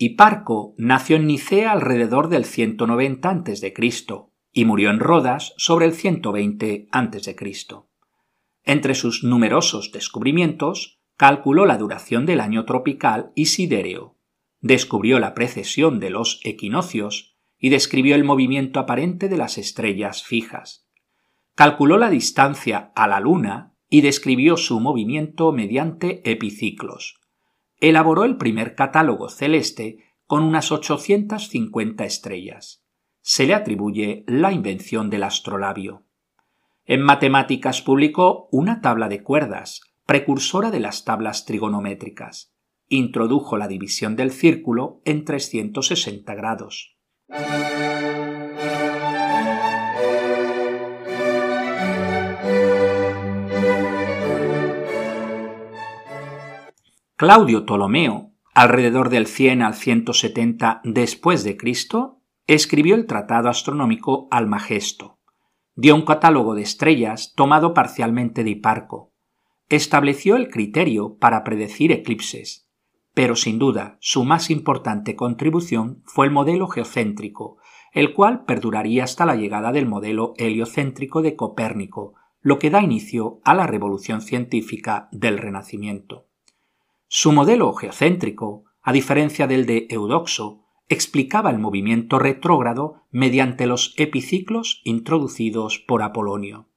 Hiparco 0.00 0.74
nació 0.78 1.16
en 1.16 1.26
Nicea 1.26 1.72
alrededor 1.72 2.28
del 2.28 2.44
190 2.44 3.28
a.C. 3.28 3.74
y 4.52 4.64
murió 4.64 4.90
en 4.90 5.00
Rodas 5.00 5.54
sobre 5.56 5.86
el 5.86 5.92
120 5.92 6.86
a.C. 6.92 7.36
Entre 8.62 8.94
sus 8.94 9.24
numerosos 9.24 9.90
descubrimientos, 9.90 11.00
calculó 11.16 11.66
la 11.66 11.78
duración 11.78 12.26
del 12.26 12.38
año 12.38 12.64
tropical 12.64 13.32
y 13.34 13.46
sidéreo, 13.46 14.16
descubrió 14.60 15.18
la 15.18 15.34
precesión 15.34 15.98
de 15.98 16.10
los 16.10 16.40
equinoccios 16.44 17.36
y 17.58 17.70
describió 17.70 18.14
el 18.14 18.22
movimiento 18.22 18.78
aparente 18.78 19.28
de 19.28 19.36
las 19.36 19.58
estrellas 19.58 20.22
fijas. 20.22 20.88
Calculó 21.56 21.98
la 21.98 22.08
distancia 22.08 22.92
a 22.94 23.08
la 23.08 23.18
Luna 23.18 23.74
y 23.90 24.02
describió 24.02 24.56
su 24.58 24.78
movimiento 24.78 25.50
mediante 25.50 26.22
epiciclos 26.30 27.18
elaboró 27.80 28.24
el 28.24 28.36
primer 28.36 28.74
catálogo 28.74 29.28
celeste 29.28 30.14
con 30.26 30.42
unas 30.42 30.72
850 30.72 32.04
estrellas. 32.04 32.84
Se 33.20 33.46
le 33.46 33.54
atribuye 33.54 34.24
la 34.26 34.52
invención 34.52 35.10
del 35.10 35.22
astrolabio. 35.22 36.04
En 36.84 37.02
matemáticas 37.02 37.82
publicó 37.82 38.48
una 38.50 38.80
tabla 38.80 39.08
de 39.08 39.22
cuerdas, 39.22 39.82
precursora 40.06 40.70
de 40.70 40.80
las 40.80 41.04
tablas 41.04 41.44
trigonométricas. 41.44 42.54
Introdujo 42.88 43.58
la 43.58 43.68
división 43.68 44.16
del 44.16 44.30
círculo 44.30 45.02
en 45.04 45.24
360 45.24 46.34
grados. 46.34 46.96
Claudio 57.18 57.64
Ptolomeo, 57.64 58.30
alrededor 58.54 59.08
del 59.08 59.26
100 59.26 59.62
al 59.62 59.74
170 59.74 60.82
después 60.84 61.42
de 61.42 61.56
Cristo, 61.56 62.20
escribió 62.46 62.94
el 62.94 63.06
tratado 63.06 63.48
astronómico 63.48 64.28
Almagesto. 64.30 65.18
Dio 65.74 65.96
un 65.96 66.02
catálogo 66.02 66.54
de 66.54 66.62
estrellas 66.62 67.32
tomado 67.34 67.74
parcialmente 67.74 68.44
de 68.44 68.50
Hiparco. 68.50 69.10
Estableció 69.68 70.36
el 70.36 70.48
criterio 70.48 71.16
para 71.18 71.42
predecir 71.42 71.90
eclipses, 71.90 72.70
pero 73.14 73.34
sin 73.34 73.58
duda 73.58 73.96
su 73.98 74.22
más 74.22 74.48
importante 74.48 75.16
contribución 75.16 76.04
fue 76.04 76.26
el 76.26 76.30
modelo 76.30 76.68
geocéntrico, 76.68 77.56
el 77.92 78.14
cual 78.14 78.44
perduraría 78.44 79.02
hasta 79.02 79.26
la 79.26 79.34
llegada 79.34 79.72
del 79.72 79.86
modelo 79.86 80.34
heliocéntrico 80.36 81.20
de 81.22 81.34
Copérnico, 81.34 82.14
lo 82.42 82.60
que 82.60 82.70
da 82.70 82.80
inicio 82.80 83.40
a 83.44 83.56
la 83.56 83.66
revolución 83.66 84.20
científica 84.20 85.08
del 85.10 85.38
Renacimiento. 85.38 86.27
Su 87.10 87.32
modelo 87.32 87.72
geocéntrico, 87.72 88.64
a 88.82 88.92
diferencia 88.92 89.46
del 89.46 89.64
de 89.64 89.86
Eudoxo, 89.88 90.66
explicaba 90.90 91.48
el 91.48 91.58
movimiento 91.58 92.18
retrógrado 92.18 93.06
mediante 93.10 93.66
los 93.66 93.94
epiciclos 93.96 94.82
introducidos 94.84 95.78
por 95.78 96.02
Apolonio. 96.02 96.68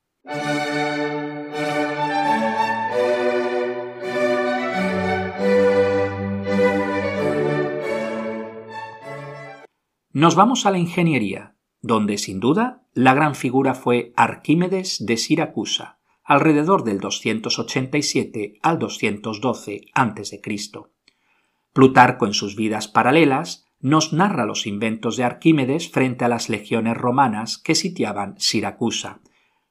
Nos 10.13 10.36
vamos 10.36 10.65
a 10.65 10.72
la 10.72 10.78
ingeniería, 10.78 11.58
donde 11.82 12.17
sin 12.17 12.39
duda 12.39 12.88
la 12.94 13.13
gran 13.13 13.36
figura 13.36 13.74
fue 13.74 14.13
Arquímedes 14.15 15.06
de 15.06 15.17
Siracusa, 15.17 16.01
alrededor 16.32 16.86
del 16.86 17.02
287 17.02 18.54
al 18.62 18.80
212 18.80 19.82
a.C. 19.94 20.41
Plutarco 21.74 22.26
en 22.26 22.34
sus 22.34 22.56
vidas 22.56 22.88
paralelas 22.88 23.65
nos 23.82 24.13
narra 24.13 24.46
los 24.46 24.65
inventos 24.65 25.17
de 25.17 25.26
Arquímedes 25.26 25.91
frente 25.91 26.24
a 26.24 26.30
las 26.30 26.48
legiones 26.48 26.96
romanas 26.96 27.58
que 27.58 27.76
sitiaban 27.76 28.36
Siracusa, 28.39 29.20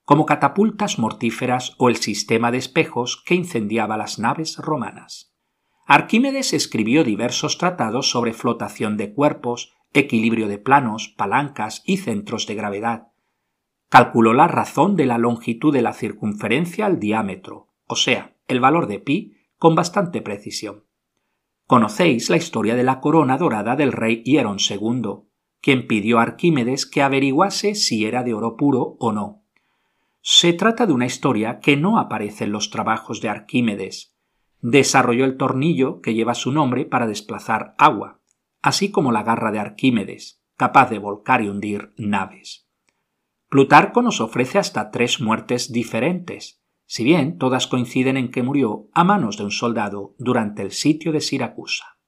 como 0.05 0.27
catapultas 0.27 0.99
mortíferas 0.99 1.75
o 1.79 1.89
el 1.89 1.97
sistema 1.97 2.51
de 2.51 2.59
espejos 2.59 3.23
que 3.25 3.37
incendiaba 3.37 3.97
las 3.97 4.19
naves 4.19 4.59
romanas. 4.59 5.33
Arquímedes 5.87 6.53
escribió 6.53 7.05
diversos 7.05 7.57
tratados 7.57 8.11
sobre 8.11 8.35
flotación 8.35 8.99
de 8.99 9.15
cuerpos, 9.15 9.73
equilibrio 9.95 10.47
de 10.47 10.59
planos, 10.59 11.09
palancas 11.09 11.83
y 11.87 11.97
centros 11.97 12.47
de 12.47 12.55
gravedad, 12.55 13.10
calculó 13.91 14.33
la 14.33 14.47
razón 14.47 14.95
de 14.95 15.05
la 15.05 15.19
longitud 15.19 15.73
de 15.73 15.83
la 15.83 15.93
circunferencia 15.93 16.87
al 16.87 17.01
diámetro, 17.01 17.67
o 17.87 17.97
sea, 17.97 18.37
el 18.47 18.61
valor 18.61 18.87
de 18.87 19.01
pi, 19.01 19.35
con 19.59 19.75
bastante 19.75 20.23
precisión. 20.23 20.85
Conocéis 21.67 22.31
la 22.31 22.37
historia 22.37 22.77
de 22.77 22.85
la 22.85 23.01
corona 23.01 23.37
dorada 23.37 23.75
del 23.75 23.93
rey 23.93 24.23
Hierón 24.23 24.59
II, 24.59 25.25
quien 25.61 25.89
pidió 25.89 26.19
a 26.19 26.23
Arquímedes 26.23 26.87
que 26.87 27.03
averiguase 27.03 27.75
si 27.75 28.07
era 28.07 28.23
de 28.23 28.33
oro 28.33 28.57
puro 28.57 28.97
o 29.01 29.13
no. 29.13 29.43
Se 30.23 30.53
trata 30.53 30.87
de 30.87 30.93
una 30.93 31.07
historia 31.07 31.59
que 31.59 31.77
no 31.77 31.99
aparece 31.99 32.45
en 32.45 32.53
los 32.53 32.71
trabajos 32.71 33.21
de 33.21 33.29
Arquímedes. 33.29 34.17
Desarrolló 34.61 35.25
el 35.25 35.37
tornillo 35.37 36.01
que 36.01 36.15
lleva 36.15 36.35
su 36.35 36.53
nombre 36.53 36.85
para 36.85 37.09
desplazar 37.09 37.75
agua, 37.77 38.21
así 38.63 38.93
como 38.93 39.11
la 39.11 39.25
garra 39.25 39.51
de 39.51 39.59
Arquímedes, 39.59 40.45
capaz 40.57 40.91
de 40.91 40.99
volcar 40.99 41.43
y 41.43 41.49
hundir 41.49 41.93
naves. 41.97 42.70
Plutarco 43.51 44.01
nos 44.01 44.21
ofrece 44.21 44.59
hasta 44.59 44.93
tres 44.93 45.21
muertes 45.21 45.73
diferentes, 45.73 46.63
si 46.87 47.03
bien 47.03 47.37
todas 47.37 47.67
coinciden 47.67 48.17
en 48.17 48.31
que 48.31 48.45
murió 48.45 48.89
a 48.95 49.03
manos 49.03 49.39
de 49.39 49.43
un 49.43 49.51
soldado 49.51 50.15
durante 50.19 50.63
el 50.63 50.71
sitio 50.71 51.11
de 51.11 51.21
Siracusa. 51.21 51.99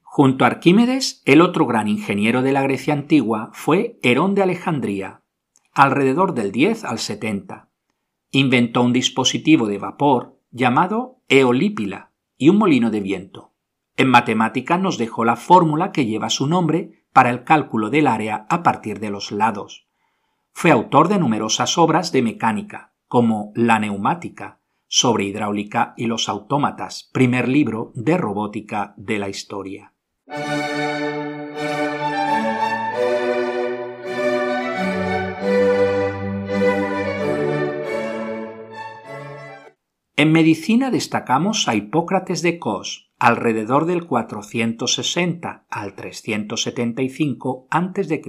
Junto 0.00 0.44
a 0.44 0.48
Arquímedes, 0.48 1.22
el 1.26 1.42
otro 1.42 1.66
gran 1.66 1.86
ingeniero 1.86 2.40
de 2.40 2.52
la 2.52 2.62
Grecia 2.62 2.94
antigua 2.94 3.50
fue 3.52 3.98
Herón 4.02 4.34
de 4.34 4.42
Alejandría, 4.42 5.22
alrededor 5.74 6.32
del 6.32 6.50
10 6.50 6.84
al 6.84 6.98
70. 6.98 7.68
Inventó 8.30 8.82
un 8.82 8.94
dispositivo 8.94 9.66
de 9.66 9.76
vapor 9.76 10.38
llamado 10.50 11.21
eolípila 11.40 12.12
y 12.36 12.50
un 12.50 12.58
molino 12.58 12.90
de 12.90 13.00
viento. 13.00 13.52
En 13.96 14.08
matemática 14.08 14.76
nos 14.76 14.98
dejó 14.98 15.24
la 15.24 15.36
fórmula 15.36 15.90
que 15.90 16.04
lleva 16.04 16.28
su 16.28 16.46
nombre 16.46 17.06
para 17.12 17.30
el 17.30 17.44
cálculo 17.44 17.88
del 17.88 18.06
área 18.06 18.46
a 18.50 18.62
partir 18.62 19.00
de 19.00 19.10
los 19.10 19.32
lados. 19.32 19.86
Fue 20.52 20.70
autor 20.70 21.08
de 21.08 21.18
numerosas 21.18 21.78
obras 21.78 22.12
de 22.12 22.20
mecánica, 22.20 22.92
como 23.08 23.52
La 23.54 23.78
neumática, 23.78 24.60
sobre 24.88 25.24
hidráulica 25.24 25.94
y 25.96 26.04
los 26.04 26.28
autómatas, 26.28 27.08
primer 27.14 27.48
libro 27.48 27.92
de 27.94 28.18
robótica 28.18 28.92
de 28.98 29.18
la 29.18 29.30
historia. 29.30 29.94
En 40.14 40.30
medicina 40.30 40.90
destacamos 40.90 41.68
a 41.68 41.74
Hipócrates 41.74 42.42
de 42.42 42.58
Cos, 42.58 43.10
alrededor 43.18 43.86
del 43.86 44.06
460 44.06 45.64
al 45.70 45.94
375 45.94 47.66
a.C., 47.70 48.22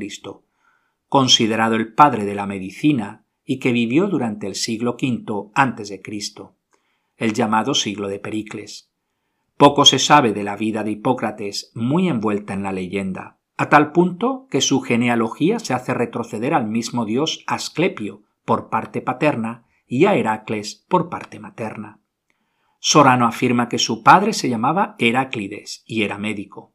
considerado 1.09 1.75
el 1.75 1.93
padre 1.93 2.23
de 2.23 2.35
la 2.35 2.45
medicina 2.45 3.25
y 3.43 3.59
que 3.59 3.73
vivió 3.73 4.07
durante 4.07 4.47
el 4.47 4.55
siglo 4.55 4.95
V 5.01 5.51
a.C., 5.53 6.01
el 7.17 7.33
llamado 7.33 7.73
siglo 7.73 8.07
de 8.07 8.19
Pericles. 8.19 8.89
Poco 9.57 9.83
se 9.83 9.99
sabe 9.99 10.31
de 10.31 10.43
la 10.43 10.55
vida 10.55 10.85
de 10.85 10.91
Hipócrates, 10.91 11.71
muy 11.75 12.07
envuelta 12.07 12.53
en 12.53 12.63
la 12.63 12.71
leyenda, 12.71 13.39
a 13.57 13.67
tal 13.67 13.91
punto 13.91 14.47
que 14.49 14.61
su 14.61 14.79
genealogía 14.79 15.59
se 15.59 15.73
hace 15.73 15.93
retroceder 15.93 16.53
al 16.53 16.67
mismo 16.67 17.03
dios 17.03 17.43
Asclepio 17.45 18.23
por 18.45 18.69
parte 18.69 19.01
paterna 19.01 19.65
y 19.95 20.07
a 20.07 20.15
Heracles 20.15 20.87
por 20.89 21.07
parte 21.07 21.39
materna. 21.39 22.01
Sorano 22.79 23.27
afirma 23.27 23.69
que 23.69 23.77
su 23.77 24.01
padre 24.01 24.33
se 24.33 24.49
llamaba 24.49 24.95
Heráclides 24.97 25.83
y 25.85 26.01
era 26.01 26.17
médico. 26.17 26.73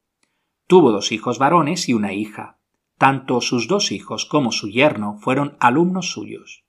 Tuvo 0.68 0.92
dos 0.92 1.10
hijos 1.10 1.40
varones 1.40 1.88
y 1.88 1.94
una 1.94 2.12
hija. 2.12 2.60
Tanto 2.96 3.40
sus 3.40 3.66
dos 3.66 3.90
hijos 3.90 4.24
como 4.24 4.52
su 4.52 4.68
yerno 4.68 5.18
fueron 5.18 5.56
alumnos 5.58 6.12
suyos. 6.12 6.64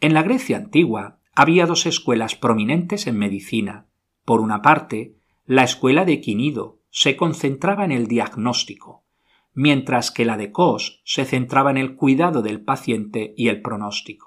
En 0.00 0.12
la 0.12 0.24
Grecia 0.24 0.56
antigua 0.56 1.20
había 1.36 1.66
dos 1.66 1.86
escuelas 1.86 2.34
prominentes 2.34 3.06
en 3.06 3.16
medicina. 3.16 3.86
Por 4.24 4.40
una 4.40 4.62
parte, 4.62 5.14
la 5.44 5.62
escuela 5.62 6.04
de 6.04 6.20
Quinido 6.20 6.80
se 6.90 7.16
concentraba 7.16 7.84
en 7.84 7.92
el 7.92 8.08
diagnóstico, 8.08 9.04
mientras 9.54 10.10
que 10.10 10.24
la 10.24 10.36
de 10.36 10.50
Cos 10.50 11.00
se 11.04 11.24
centraba 11.24 11.70
en 11.70 11.76
el 11.76 11.94
cuidado 11.94 12.42
del 12.42 12.60
paciente 12.60 13.34
y 13.36 13.46
el 13.46 13.62
pronóstico. 13.62 14.25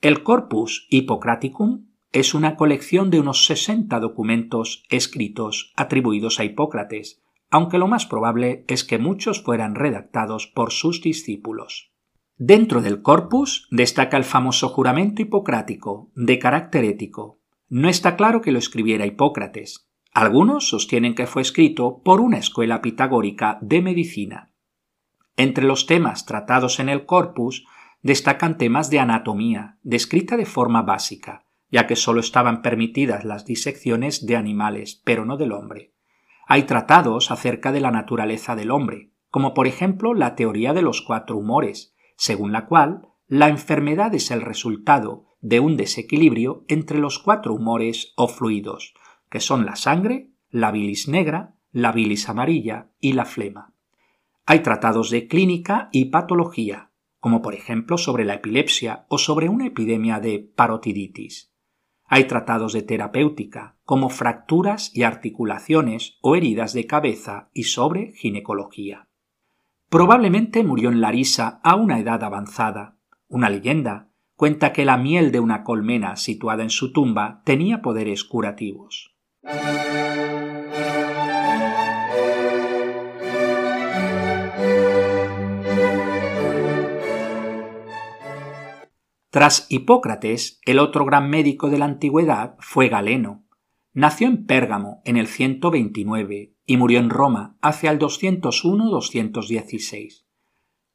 El 0.00 0.22
Corpus 0.22 0.86
Hippocraticum 0.90 1.88
es 2.12 2.32
una 2.32 2.54
colección 2.54 3.10
de 3.10 3.18
unos 3.18 3.46
60 3.46 3.98
documentos 3.98 4.84
escritos 4.90 5.72
atribuidos 5.74 6.38
a 6.38 6.44
Hipócrates, 6.44 7.20
aunque 7.50 7.78
lo 7.78 7.88
más 7.88 8.06
probable 8.06 8.64
es 8.68 8.84
que 8.84 8.98
muchos 8.98 9.42
fueran 9.42 9.74
redactados 9.74 10.46
por 10.46 10.70
sus 10.70 11.02
discípulos. 11.02 11.90
Dentro 12.36 12.80
del 12.80 13.02
corpus 13.02 13.66
destaca 13.72 14.16
el 14.16 14.22
famoso 14.22 14.68
juramento 14.68 15.20
hipocrático, 15.20 16.12
de 16.14 16.38
carácter 16.38 16.84
ético. 16.84 17.40
No 17.68 17.88
está 17.88 18.14
claro 18.14 18.40
que 18.40 18.52
lo 18.52 18.60
escribiera 18.60 19.04
Hipócrates. 19.04 19.90
Algunos 20.12 20.68
sostienen 20.68 21.16
que 21.16 21.26
fue 21.26 21.42
escrito 21.42 22.02
por 22.04 22.20
una 22.20 22.38
escuela 22.38 22.82
pitagórica 22.82 23.58
de 23.62 23.82
medicina. 23.82 24.52
Entre 25.36 25.64
los 25.64 25.86
temas 25.86 26.24
tratados 26.24 26.78
en 26.78 26.88
el 26.88 27.04
corpus 27.04 27.64
destacan 28.02 28.58
temas 28.58 28.90
de 28.90 29.00
anatomía, 29.00 29.78
descrita 29.82 30.36
de 30.36 30.46
forma 30.46 30.82
básica, 30.82 31.44
ya 31.70 31.86
que 31.86 31.96
sólo 31.96 32.20
estaban 32.20 32.62
permitidas 32.62 33.24
las 33.24 33.44
disecciones 33.44 34.26
de 34.26 34.36
animales, 34.36 35.00
pero 35.04 35.24
no 35.24 35.36
del 35.36 35.52
hombre. 35.52 35.94
Hay 36.46 36.62
tratados 36.62 37.30
acerca 37.30 37.72
de 37.72 37.80
la 37.80 37.90
naturaleza 37.90 38.56
del 38.56 38.70
hombre, 38.70 39.12
como 39.30 39.52
por 39.52 39.66
ejemplo 39.66 40.14
la 40.14 40.34
teoría 40.34 40.72
de 40.72 40.82
los 40.82 41.02
cuatro 41.02 41.36
humores, 41.36 41.94
según 42.16 42.52
la 42.52 42.66
cual 42.66 43.08
la 43.26 43.48
enfermedad 43.48 44.14
es 44.14 44.30
el 44.30 44.40
resultado 44.40 45.26
de 45.40 45.60
un 45.60 45.76
desequilibrio 45.76 46.64
entre 46.68 46.98
los 46.98 47.18
cuatro 47.18 47.54
humores 47.54 48.14
o 48.16 48.28
fluidos, 48.28 48.94
que 49.28 49.40
son 49.40 49.66
la 49.66 49.76
sangre, 49.76 50.30
la 50.50 50.70
bilis 50.70 51.08
negra, 51.08 51.54
la 51.70 51.92
bilis 51.92 52.28
amarilla 52.28 52.90
y 53.00 53.12
la 53.12 53.26
flema. 53.26 53.74
Hay 54.46 54.60
tratados 54.60 55.10
de 55.10 55.28
clínica 55.28 55.90
y 55.92 56.06
patología, 56.06 56.87
como 57.20 57.42
por 57.42 57.54
ejemplo 57.54 57.98
sobre 57.98 58.24
la 58.24 58.34
epilepsia 58.34 59.06
o 59.08 59.18
sobre 59.18 59.48
una 59.48 59.66
epidemia 59.66 60.20
de 60.20 60.38
parotiditis. 60.54 61.52
Hay 62.04 62.24
tratados 62.24 62.72
de 62.72 62.82
terapéutica, 62.82 63.76
como 63.84 64.08
fracturas 64.08 64.90
y 64.94 65.02
articulaciones 65.02 66.18
o 66.22 66.36
heridas 66.36 66.72
de 66.72 66.86
cabeza 66.86 67.50
y 67.52 67.64
sobre 67.64 68.12
ginecología. 68.12 69.08
Probablemente 69.90 70.62
murió 70.62 70.90
en 70.90 71.00
Larisa 71.00 71.60
a 71.62 71.74
una 71.76 71.98
edad 71.98 72.22
avanzada. 72.22 72.96
Una 73.28 73.50
leyenda 73.50 74.08
cuenta 74.36 74.72
que 74.72 74.84
la 74.84 74.96
miel 74.96 75.32
de 75.32 75.40
una 75.40 75.64
colmena 75.64 76.16
situada 76.16 76.62
en 76.62 76.70
su 76.70 76.92
tumba 76.92 77.42
tenía 77.44 77.82
poderes 77.82 78.24
curativos. 78.24 79.16
Tras 89.30 89.66
Hipócrates, 89.68 90.58
el 90.64 90.78
otro 90.78 91.04
gran 91.04 91.28
médico 91.28 91.68
de 91.68 91.76
la 91.76 91.84
antigüedad 91.84 92.56
fue 92.60 92.88
Galeno. 92.88 93.44
Nació 93.92 94.26
en 94.26 94.46
Pérgamo 94.46 95.02
en 95.04 95.18
el 95.18 95.26
129 95.26 96.54
y 96.64 96.76
murió 96.78 96.98
en 96.98 97.10
Roma 97.10 97.58
hacia 97.60 97.90
el 97.90 97.98
201-216. 97.98 100.24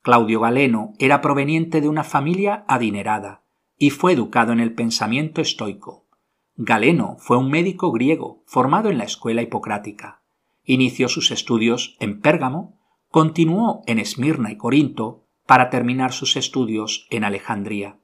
Claudio 0.01 0.39
Galeno 0.39 0.93
era 0.97 1.21
proveniente 1.21 1.79
de 1.79 1.87
una 1.87 2.03
familia 2.03 2.65
adinerada 2.67 3.43
y 3.77 3.91
fue 3.91 4.13
educado 4.13 4.51
en 4.51 4.61
el 4.61 4.73
pensamiento 4.73 5.39
estoico. 5.39 6.07
Galeno 6.55 7.17
fue 7.19 7.37
un 7.37 7.51
médico 7.51 7.91
griego 7.91 8.41
formado 8.47 8.89
en 8.89 8.97
la 8.97 9.03
escuela 9.03 9.43
hipocrática. 9.43 10.23
Inició 10.63 11.07
sus 11.07 11.29
estudios 11.29 11.95
en 11.99 12.19
Pérgamo, 12.19 12.79
continuó 13.09 13.83
en 13.85 13.99
Esmirna 13.99 14.51
y 14.51 14.57
Corinto 14.57 15.27
para 15.45 15.69
terminar 15.69 16.13
sus 16.13 16.35
estudios 16.35 17.05
en 17.11 17.25
Alejandría. 17.25 17.99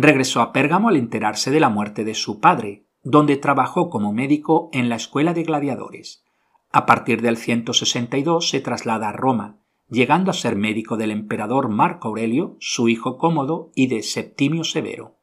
Regresó 0.00 0.42
a 0.42 0.52
Pérgamo 0.52 0.90
al 0.90 0.96
enterarse 0.96 1.50
de 1.50 1.58
la 1.58 1.70
muerte 1.70 2.04
de 2.04 2.14
su 2.14 2.38
padre, 2.38 2.84
donde 3.02 3.36
trabajó 3.36 3.90
como 3.90 4.12
médico 4.12 4.70
en 4.72 4.88
la 4.88 4.94
escuela 4.94 5.34
de 5.34 5.42
gladiadores. 5.42 6.22
A 6.70 6.86
partir 6.86 7.20
del 7.20 7.36
162 7.36 8.48
se 8.48 8.60
traslada 8.60 9.08
a 9.08 9.12
Roma, 9.12 9.56
llegando 9.90 10.30
a 10.30 10.34
ser 10.34 10.54
médico 10.54 10.96
del 10.96 11.10
emperador 11.10 11.68
Marco 11.68 12.06
Aurelio, 12.06 12.56
su 12.60 12.88
hijo 12.88 13.18
Cómodo 13.18 13.72
y 13.74 13.88
de 13.88 14.04
Septimio 14.04 14.62
Severo. 14.62 15.16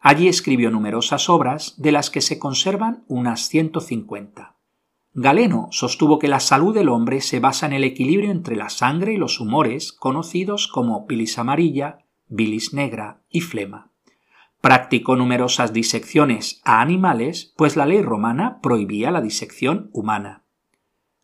Allí 0.00 0.26
escribió 0.26 0.72
numerosas 0.72 1.28
obras, 1.28 1.80
de 1.80 1.92
las 1.92 2.10
que 2.10 2.22
se 2.22 2.40
conservan 2.40 3.04
unas 3.06 3.46
150. 3.46 4.56
Galeno 5.14 5.68
sostuvo 5.70 6.18
que 6.18 6.26
la 6.26 6.40
salud 6.40 6.74
del 6.74 6.88
hombre 6.88 7.20
se 7.20 7.38
basa 7.38 7.66
en 7.66 7.72
el 7.72 7.84
equilibrio 7.84 8.32
entre 8.32 8.56
la 8.56 8.68
sangre 8.68 9.12
y 9.12 9.16
los 9.16 9.38
humores, 9.38 9.92
conocidos 9.92 10.66
como 10.66 11.06
bilis 11.06 11.38
amarilla, 11.38 11.98
bilis 12.26 12.74
negra 12.74 13.22
y 13.30 13.42
flema. 13.42 13.91
Practicó 14.62 15.16
numerosas 15.16 15.72
disecciones 15.72 16.60
a 16.64 16.80
animales, 16.80 17.52
pues 17.56 17.74
la 17.74 17.84
ley 17.84 18.00
romana 18.00 18.60
prohibía 18.62 19.10
la 19.10 19.20
disección 19.20 19.90
humana. 19.92 20.44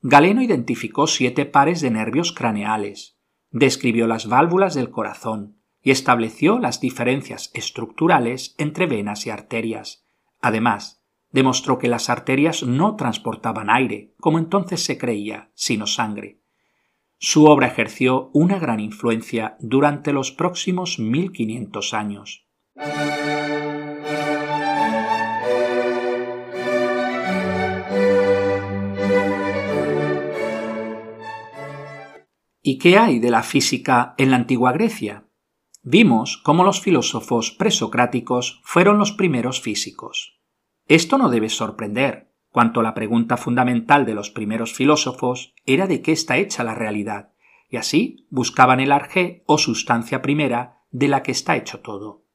Galeno 0.03 0.43
identificó 0.43 1.07
siete 1.07 1.47
pares 1.47 1.81
de 1.81 1.93
nervios 1.93 2.33
craneales, 2.33 3.17
describió 3.53 4.09
las 4.09 4.27
válvulas 4.27 4.75
del 4.75 4.91
corazón 4.91 5.57
y 5.81 5.93
estableció 5.93 6.59
las 6.59 6.81
diferencias 6.81 7.53
estructurales 7.55 8.57
entre 8.59 8.87
venas 8.89 9.25
y 9.25 9.31
arterias. 9.31 10.05
Además, 10.41 11.05
demostró 11.31 11.79
que 11.79 11.87
las 11.87 12.11
arterias 12.11 12.65
no 12.65 12.97
transportaban 12.97 13.71
aire, 13.71 14.15
como 14.19 14.41
entonces 14.41 14.83
se 14.83 14.99
creía, 14.99 15.53
sino 15.55 15.87
sangre. 15.87 16.41
Su 17.19 17.45
obra 17.45 17.69
ejerció 17.69 18.31
una 18.33 18.59
gran 18.59 18.81
influencia 18.81 19.57
durante 19.61 20.13
los 20.13 20.33
próximos 20.33 20.99
1500 20.99 21.95
años. 21.95 22.48
¿Y 32.63 32.79
qué 32.79 32.99
hay 32.99 33.19
de 33.19 33.31
la 33.31 33.43
física 33.43 34.15
en 34.19 34.31
la 34.31 34.37
antigua 34.37 34.73
Grecia? 34.73 35.25
Vimos 35.83 36.37
cómo 36.45 36.65
los 36.65 36.81
filósofos 36.81 37.51
presocráticos 37.51 38.61
fueron 38.63 38.99
los 38.99 39.11
primeros 39.13 39.61
físicos. 39.61 40.39
Esto 40.87 41.19
no 41.19 41.31
debe 41.31 41.49
sorprender, 41.49 42.31
cuanto 42.51 42.83
la 42.83 42.95
pregunta 42.95 43.37
fundamental 43.37 44.07
de 44.07 44.15
los 44.15 44.31
primeros 44.31 44.75
filósofos 44.75 45.55
era 45.67 45.87
de 45.87 46.03
qué 46.03 46.13
está 46.13 46.37
hecha 46.37 46.63
la 46.63 46.75
realidad, 46.75 47.33
y 47.69 47.79
así 47.79 48.27
buscaban 48.31 48.81
el 48.81 48.93
arjé 48.93 49.43
o 49.47 49.59
sustancia 49.59 50.23
primera 50.23 50.83
de 50.91 51.09
la 51.09 51.23
que 51.23 51.33
está 51.33 51.57
hecho 51.57 51.81
todo. 51.81 52.28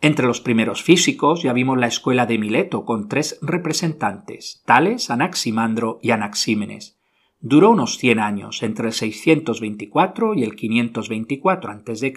Entre 0.00 0.26
los 0.26 0.40
primeros 0.40 0.82
físicos 0.82 1.42
ya 1.42 1.52
vimos 1.52 1.76
la 1.76 1.88
escuela 1.88 2.24
de 2.24 2.38
Mileto 2.38 2.84
con 2.84 3.08
tres 3.08 3.38
representantes, 3.42 4.62
Tales, 4.64 5.10
Anaximandro 5.10 5.98
y 6.02 6.12
Anaxímenes, 6.12 6.98
duró 7.40 7.70
unos 7.70 7.98
100 7.98 8.20
años, 8.20 8.62
entre 8.62 8.88
el 8.88 8.92
624 8.92 10.34
y 10.34 10.44
el 10.44 10.54
524 10.54 11.70
a.C. 11.72 12.14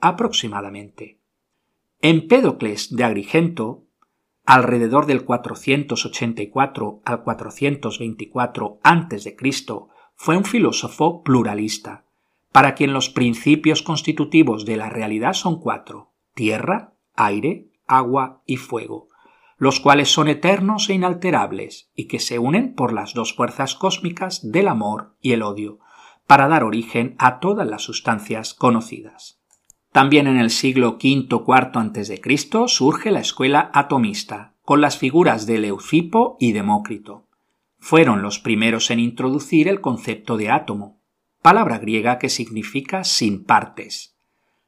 aproximadamente. 0.00 1.20
Empédocles 2.02 2.94
de 2.94 3.04
Agrigento, 3.04 3.84
alrededor 4.44 5.06
del 5.06 5.24
484 5.24 7.02
al 7.04 7.22
424 7.22 8.80
a.C., 8.82 9.36
fue 10.16 10.36
un 10.36 10.44
filósofo 10.44 11.22
pluralista, 11.22 12.04
para 12.52 12.74
quien 12.74 12.92
los 12.92 13.08
principios 13.08 13.82
constitutivos 13.82 14.64
de 14.64 14.76
la 14.76 14.90
realidad 14.90 15.34
son 15.34 15.60
cuatro, 15.60 16.12
tierra, 16.34 16.94
aire, 17.26 17.70
agua 17.86 18.42
y 18.46 18.56
fuego, 18.56 19.08
los 19.56 19.80
cuales 19.80 20.10
son 20.10 20.28
eternos 20.28 20.88
e 20.88 20.94
inalterables 20.94 21.90
y 21.94 22.06
que 22.06 22.18
se 22.18 22.38
unen 22.38 22.74
por 22.74 22.92
las 22.92 23.12
dos 23.14 23.34
fuerzas 23.34 23.74
cósmicas 23.74 24.50
del 24.50 24.68
amor 24.68 25.16
y 25.20 25.32
el 25.32 25.42
odio, 25.42 25.80
para 26.26 26.48
dar 26.48 26.64
origen 26.64 27.16
a 27.18 27.40
todas 27.40 27.68
las 27.68 27.82
sustancias 27.82 28.54
conocidas. 28.54 29.40
También 29.92 30.28
en 30.28 30.38
el 30.38 30.50
siglo 30.50 30.92
V-IV 30.92 31.70
a.C. 31.74 32.20
surge 32.68 33.10
la 33.10 33.20
escuela 33.20 33.70
atomista, 33.74 34.54
con 34.62 34.80
las 34.80 34.96
figuras 34.96 35.46
de 35.46 35.58
Leucipo 35.58 36.36
y 36.38 36.52
Demócrito. 36.52 37.26
Fueron 37.80 38.22
los 38.22 38.38
primeros 38.38 38.90
en 38.90 39.00
introducir 39.00 39.66
el 39.66 39.80
concepto 39.80 40.36
de 40.36 40.50
átomo, 40.50 41.00
palabra 41.42 41.78
griega 41.78 42.18
que 42.18 42.28
significa 42.28 43.02
sin 43.02 43.44
partes. 43.44 44.16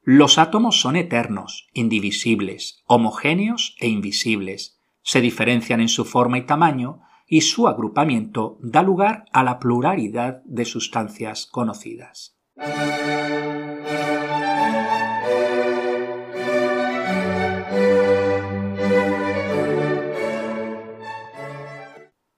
Los 0.05 0.37
átomos 0.38 0.81
son 0.81 0.97
eternos, 0.97 1.69
indivisibles, 1.75 2.83
homogéneos 2.87 3.77
e 3.79 3.88
invisibles, 3.88 4.81
Se 5.05 5.21
diferencian 5.21 5.81
en 5.81 5.88
su 5.88 6.05
forma 6.05 6.38
y 6.38 6.43
tamaño, 6.43 7.03
y 7.27 7.43
su 7.43 7.67
agrupamiento 7.67 8.59
da 8.61 8.83
lugar 8.83 9.25
a 9.33 9.43
la 9.43 9.59
pluralidad 9.59 10.43
de 10.45 10.65
sustancias 10.65 11.47
conocidas. 11.47 12.37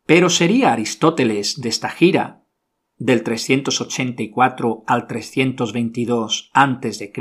Pero 0.06 0.30
sería 0.30 0.72
Aristóteles 0.72 1.60
de 1.60 1.68
esta 1.70 1.88
gira, 1.88 2.43
del 2.98 3.22
384 3.22 4.84
al 4.86 5.06
322 5.06 6.50
a.C., 6.52 7.12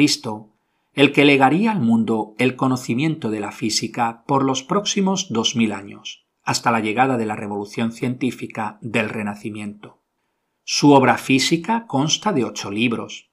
el 0.93 1.11
que 1.11 1.25
legaría 1.25 1.71
al 1.71 1.79
mundo 1.79 2.35
el 2.37 2.55
conocimiento 2.55 3.31
de 3.31 3.39
la 3.39 3.51
física 3.51 4.23
por 4.27 4.43
los 4.43 4.61
próximos 4.63 5.31
dos 5.31 5.55
mil 5.55 5.71
años, 5.71 6.25
hasta 6.43 6.71
la 6.71 6.79
llegada 6.79 7.17
de 7.17 7.25
la 7.25 7.35
revolución 7.35 7.91
científica 7.91 8.77
del 8.81 9.09
Renacimiento. 9.09 10.01
Su 10.63 10.91
obra 10.91 11.17
física 11.17 11.87
consta 11.87 12.31
de 12.31 12.45
ocho 12.45 12.69
libros. 12.69 13.31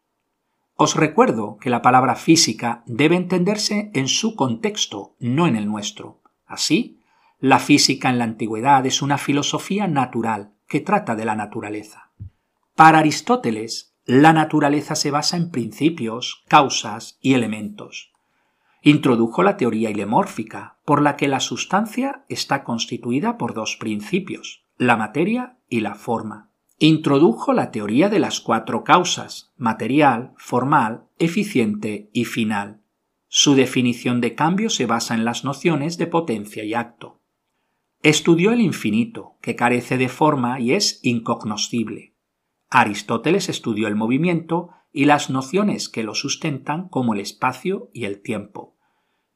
Os 0.74 0.96
recuerdo 0.96 1.58
que 1.58 1.68
la 1.68 1.82
palabra 1.82 2.16
física 2.16 2.82
debe 2.86 3.16
entenderse 3.16 3.90
en 3.92 4.08
su 4.08 4.34
contexto, 4.34 5.14
no 5.18 5.46
en 5.46 5.56
el 5.56 5.66
nuestro. 5.66 6.22
Así, 6.46 7.00
la 7.38 7.58
física 7.58 8.08
en 8.08 8.18
la 8.18 8.24
antigüedad 8.24 8.84
es 8.86 9.02
una 9.02 9.18
filosofía 9.18 9.86
natural 9.86 10.54
que 10.66 10.80
trata 10.80 11.14
de 11.14 11.24
la 11.24 11.36
naturaleza. 11.36 12.10
Para 12.80 13.00
Aristóteles, 13.00 13.94
la 14.06 14.32
naturaleza 14.32 14.94
se 14.94 15.10
basa 15.10 15.36
en 15.36 15.50
principios, 15.50 16.44
causas 16.48 17.18
y 17.20 17.34
elementos. 17.34 18.10
Introdujo 18.80 19.42
la 19.42 19.58
teoría 19.58 19.90
ilemórfica, 19.90 20.78
por 20.86 21.02
la 21.02 21.16
que 21.16 21.28
la 21.28 21.40
sustancia 21.40 22.24
está 22.30 22.64
constituida 22.64 23.36
por 23.36 23.52
dos 23.52 23.76
principios, 23.76 24.64
la 24.78 24.96
materia 24.96 25.58
y 25.68 25.80
la 25.80 25.94
forma. 25.94 26.52
Introdujo 26.78 27.52
la 27.52 27.70
teoría 27.70 28.08
de 28.08 28.18
las 28.18 28.40
cuatro 28.40 28.82
causas, 28.82 29.52
material, 29.58 30.32
formal, 30.38 31.04
eficiente 31.18 32.08
y 32.14 32.24
final. 32.24 32.80
Su 33.28 33.56
definición 33.56 34.22
de 34.22 34.34
cambio 34.34 34.70
se 34.70 34.86
basa 34.86 35.14
en 35.14 35.26
las 35.26 35.44
nociones 35.44 35.98
de 35.98 36.06
potencia 36.06 36.64
y 36.64 36.72
acto. 36.72 37.20
Estudió 38.02 38.52
el 38.52 38.62
infinito, 38.62 39.36
que 39.42 39.54
carece 39.54 39.98
de 39.98 40.08
forma 40.08 40.60
y 40.60 40.72
es 40.72 41.00
incognoscible. 41.02 42.14
Aristóteles 42.70 43.48
estudió 43.48 43.88
el 43.88 43.96
movimiento 43.96 44.70
y 44.92 45.04
las 45.04 45.28
nociones 45.28 45.88
que 45.88 46.04
lo 46.04 46.14
sustentan 46.14 46.88
como 46.88 47.14
el 47.14 47.20
espacio 47.20 47.90
y 47.92 48.04
el 48.04 48.22
tiempo. 48.22 48.76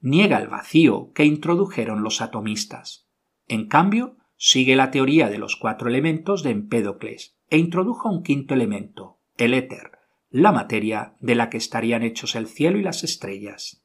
Niega 0.00 0.38
el 0.38 0.46
vacío 0.46 1.10
que 1.14 1.24
introdujeron 1.24 2.04
los 2.04 2.20
atomistas. 2.20 3.08
En 3.48 3.66
cambio, 3.66 4.16
sigue 4.36 4.76
la 4.76 4.92
teoría 4.92 5.28
de 5.28 5.38
los 5.38 5.56
cuatro 5.56 5.88
elementos 5.88 6.44
de 6.44 6.50
Empédocles 6.50 7.36
e 7.50 7.58
introdujo 7.58 8.08
un 8.08 8.22
quinto 8.22 8.54
elemento, 8.54 9.18
el 9.36 9.54
éter, 9.54 9.98
la 10.30 10.52
materia 10.52 11.16
de 11.20 11.34
la 11.34 11.50
que 11.50 11.56
estarían 11.56 12.04
hechos 12.04 12.36
el 12.36 12.46
cielo 12.46 12.78
y 12.78 12.82
las 12.82 13.02
estrellas. 13.02 13.84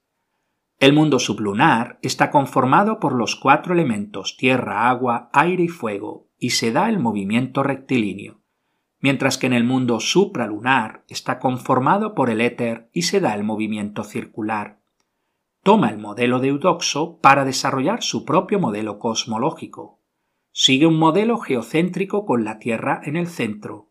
El 0.78 0.94
mundo 0.94 1.18
sublunar 1.18 1.98
está 2.04 2.30
conformado 2.30 3.00
por 3.00 3.14
los 3.14 3.36
cuatro 3.36 3.74
elementos 3.74 4.38
tierra, 4.38 4.90
agua, 4.90 5.32
aire 5.34 5.64
y 5.64 5.68
fuego, 5.70 6.30
y 6.38 6.52
se 6.52 6.72
da 6.72 6.88
el 6.88 7.00
movimiento 7.00 7.64
rectilíneo 7.64 8.39
mientras 9.00 9.38
que 9.38 9.48
en 9.48 9.54
el 9.54 9.64
mundo 9.64 10.00
supralunar 10.00 11.04
está 11.08 11.40
conformado 11.40 12.14
por 12.14 12.30
el 12.30 12.42
éter 12.42 12.90
y 12.94 13.04
se 13.04 13.20
da 13.20 13.34
el 13.34 13.44
movimiento 13.44 14.04
circular. 14.04 14.80
Toma 15.64 15.90
el 15.90 15.98
modelo 15.98 16.40
de 16.40 16.50
Eudoxo 16.50 17.20
para 17.20 17.46
desarrollar 17.46 18.02
su 18.02 18.26
propio 18.26 18.60
modelo 18.60 19.00
cosmológico. 19.00 20.00
Sigue 20.52 20.88
un 20.88 20.98
modelo 20.98 21.38
geocéntrico 21.38 22.26
con 22.26 22.44
la 22.44 22.60
Tierra 22.60 23.02
en 23.04 23.16
el 23.16 23.28
centro, 23.28 23.90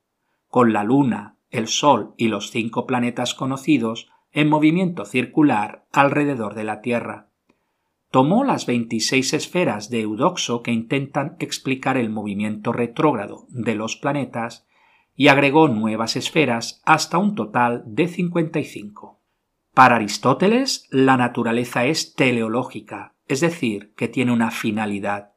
con 0.49 0.73
la 0.73 0.83
Luna, 0.83 1.37
el 1.51 1.69
Sol 1.69 2.15
y 2.17 2.29
los 2.29 2.51
cinco 2.51 2.87
planetas 2.87 3.35
conocidos 3.35 4.11
en 4.33 4.49
movimiento 4.49 5.05
circular 5.05 5.87
alrededor 5.93 6.55
de 6.55 6.65
la 6.65 6.81
Tierra. 6.81 7.29
Tomó 8.11 8.45
las 8.45 8.65
26 8.67 9.35
esferas 9.35 9.91
de 9.91 10.01
Eudoxo 10.01 10.63
que 10.63 10.73
intentan 10.73 11.37
explicar 11.39 11.99
el 11.99 12.09
movimiento 12.09 12.73
retrógrado 12.73 13.47
de 13.51 13.75
los 13.75 13.97
planetas 13.97 14.67
y 15.19 15.27
agregó 15.27 15.67
nuevas 15.67 16.15
esferas 16.15 16.81
hasta 16.87 17.19
un 17.19 17.35
total 17.35 17.83
de 17.87 18.07
55. 18.07 19.19
Para 19.75 19.97
Aristóteles, 19.97 20.87
la 20.93 21.17
naturaleza 21.17 21.87
es 21.87 22.15
teleológica, 22.15 23.15
es 23.27 23.41
decir, 23.41 23.93
que 23.97 24.07
tiene 24.07 24.31
una 24.31 24.53
finalidad. 24.53 25.33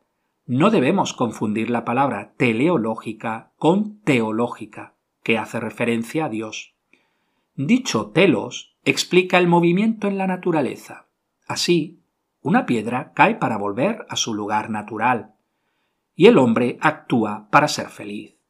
No 0.46 0.70
debemos 0.70 1.14
confundir 1.14 1.72
la 1.72 1.84
palabra 1.84 2.34
teleológica 2.38 3.54
con 3.58 4.00
teológica, 4.02 4.94
que 5.24 5.40
hace 5.40 5.60
referencia 5.60 6.26
a 6.26 6.30
Dios. 6.30 6.76
Dicho 7.56 8.12
telos 8.12 8.78
explica 8.86 9.40
el 9.40 9.48
movimiento 9.48 10.08
en 10.08 10.20
la 10.20 10.28
naturaleza. 10.28 11.08
Así, 11.48 12.04
una 12.44 12.68
piedra 12.68 13.14
cae 13.16 13.34
para 13.34 13.58
volver 13.58 14.06
a 14.10 14.16
su 14.16 14.36
lugar 14.36 14.70
natural, 14.70 15.34
y 16.16 16.28
el 16.28 16.38
hombre 16.38 16.78
actúa 16.82 17.48
para 17.50 17.68
ser 17.68 17.88
feliz. 17.88 18.41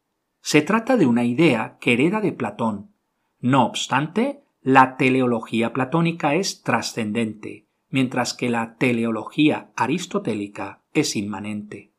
Se 0.41 0.61
trata 0.61 0.97
de 0.97 1.05
una 1.05 1.23
idea 1.23 1.77
que 1.79 1.93
hereda 1.93 2.19
de 2.19 2.31
Platón. 2.31 2.91
No 3.39 3.65
obstante, 3.65 4.43
la 4.61 4.97
teleología 4.97 5.73
platónica 5.73 6.35
es 6.35 6.61
trascendente, 6.61 7.67
mientras 7.89 8.33
que 8.33 8.49
la 8.49 8.75
teleología 8.75 9.71
aristotélica 9.75 10.81
es 10.93 11.15
inmanente. 11.15 11.91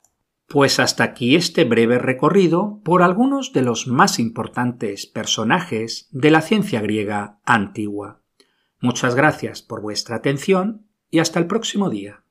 Pues 0.48 0.78
hasta 0.80 1.04
aquí 1.04 1.34
este 1.34 1.64
breve 1.64 1.98
recorrido 1.98 2.80
por 2.84 3.02
algunos 3.02 3.52
de 3.52 3.62
los 3.62 3.86
más 3.86 4.18
importantes 4.18 5.06
personajes 5.06 6.08
de 6.10 6.30
la 6.30 6.42
ciencia 6.42 6.80
griega 6.80 7.38
antigua. 7.44 8.20
Muchas 8.80 9.14
gracias 9.14 9.62
por 9.62 9.80
vuestra 9.80 10.16
atención 10.16 10.86
y 11.10 11.20
hasta 11.20 11.38
el 11.38 11.46
próximo 11.46 11.88
día. 11.88 12.21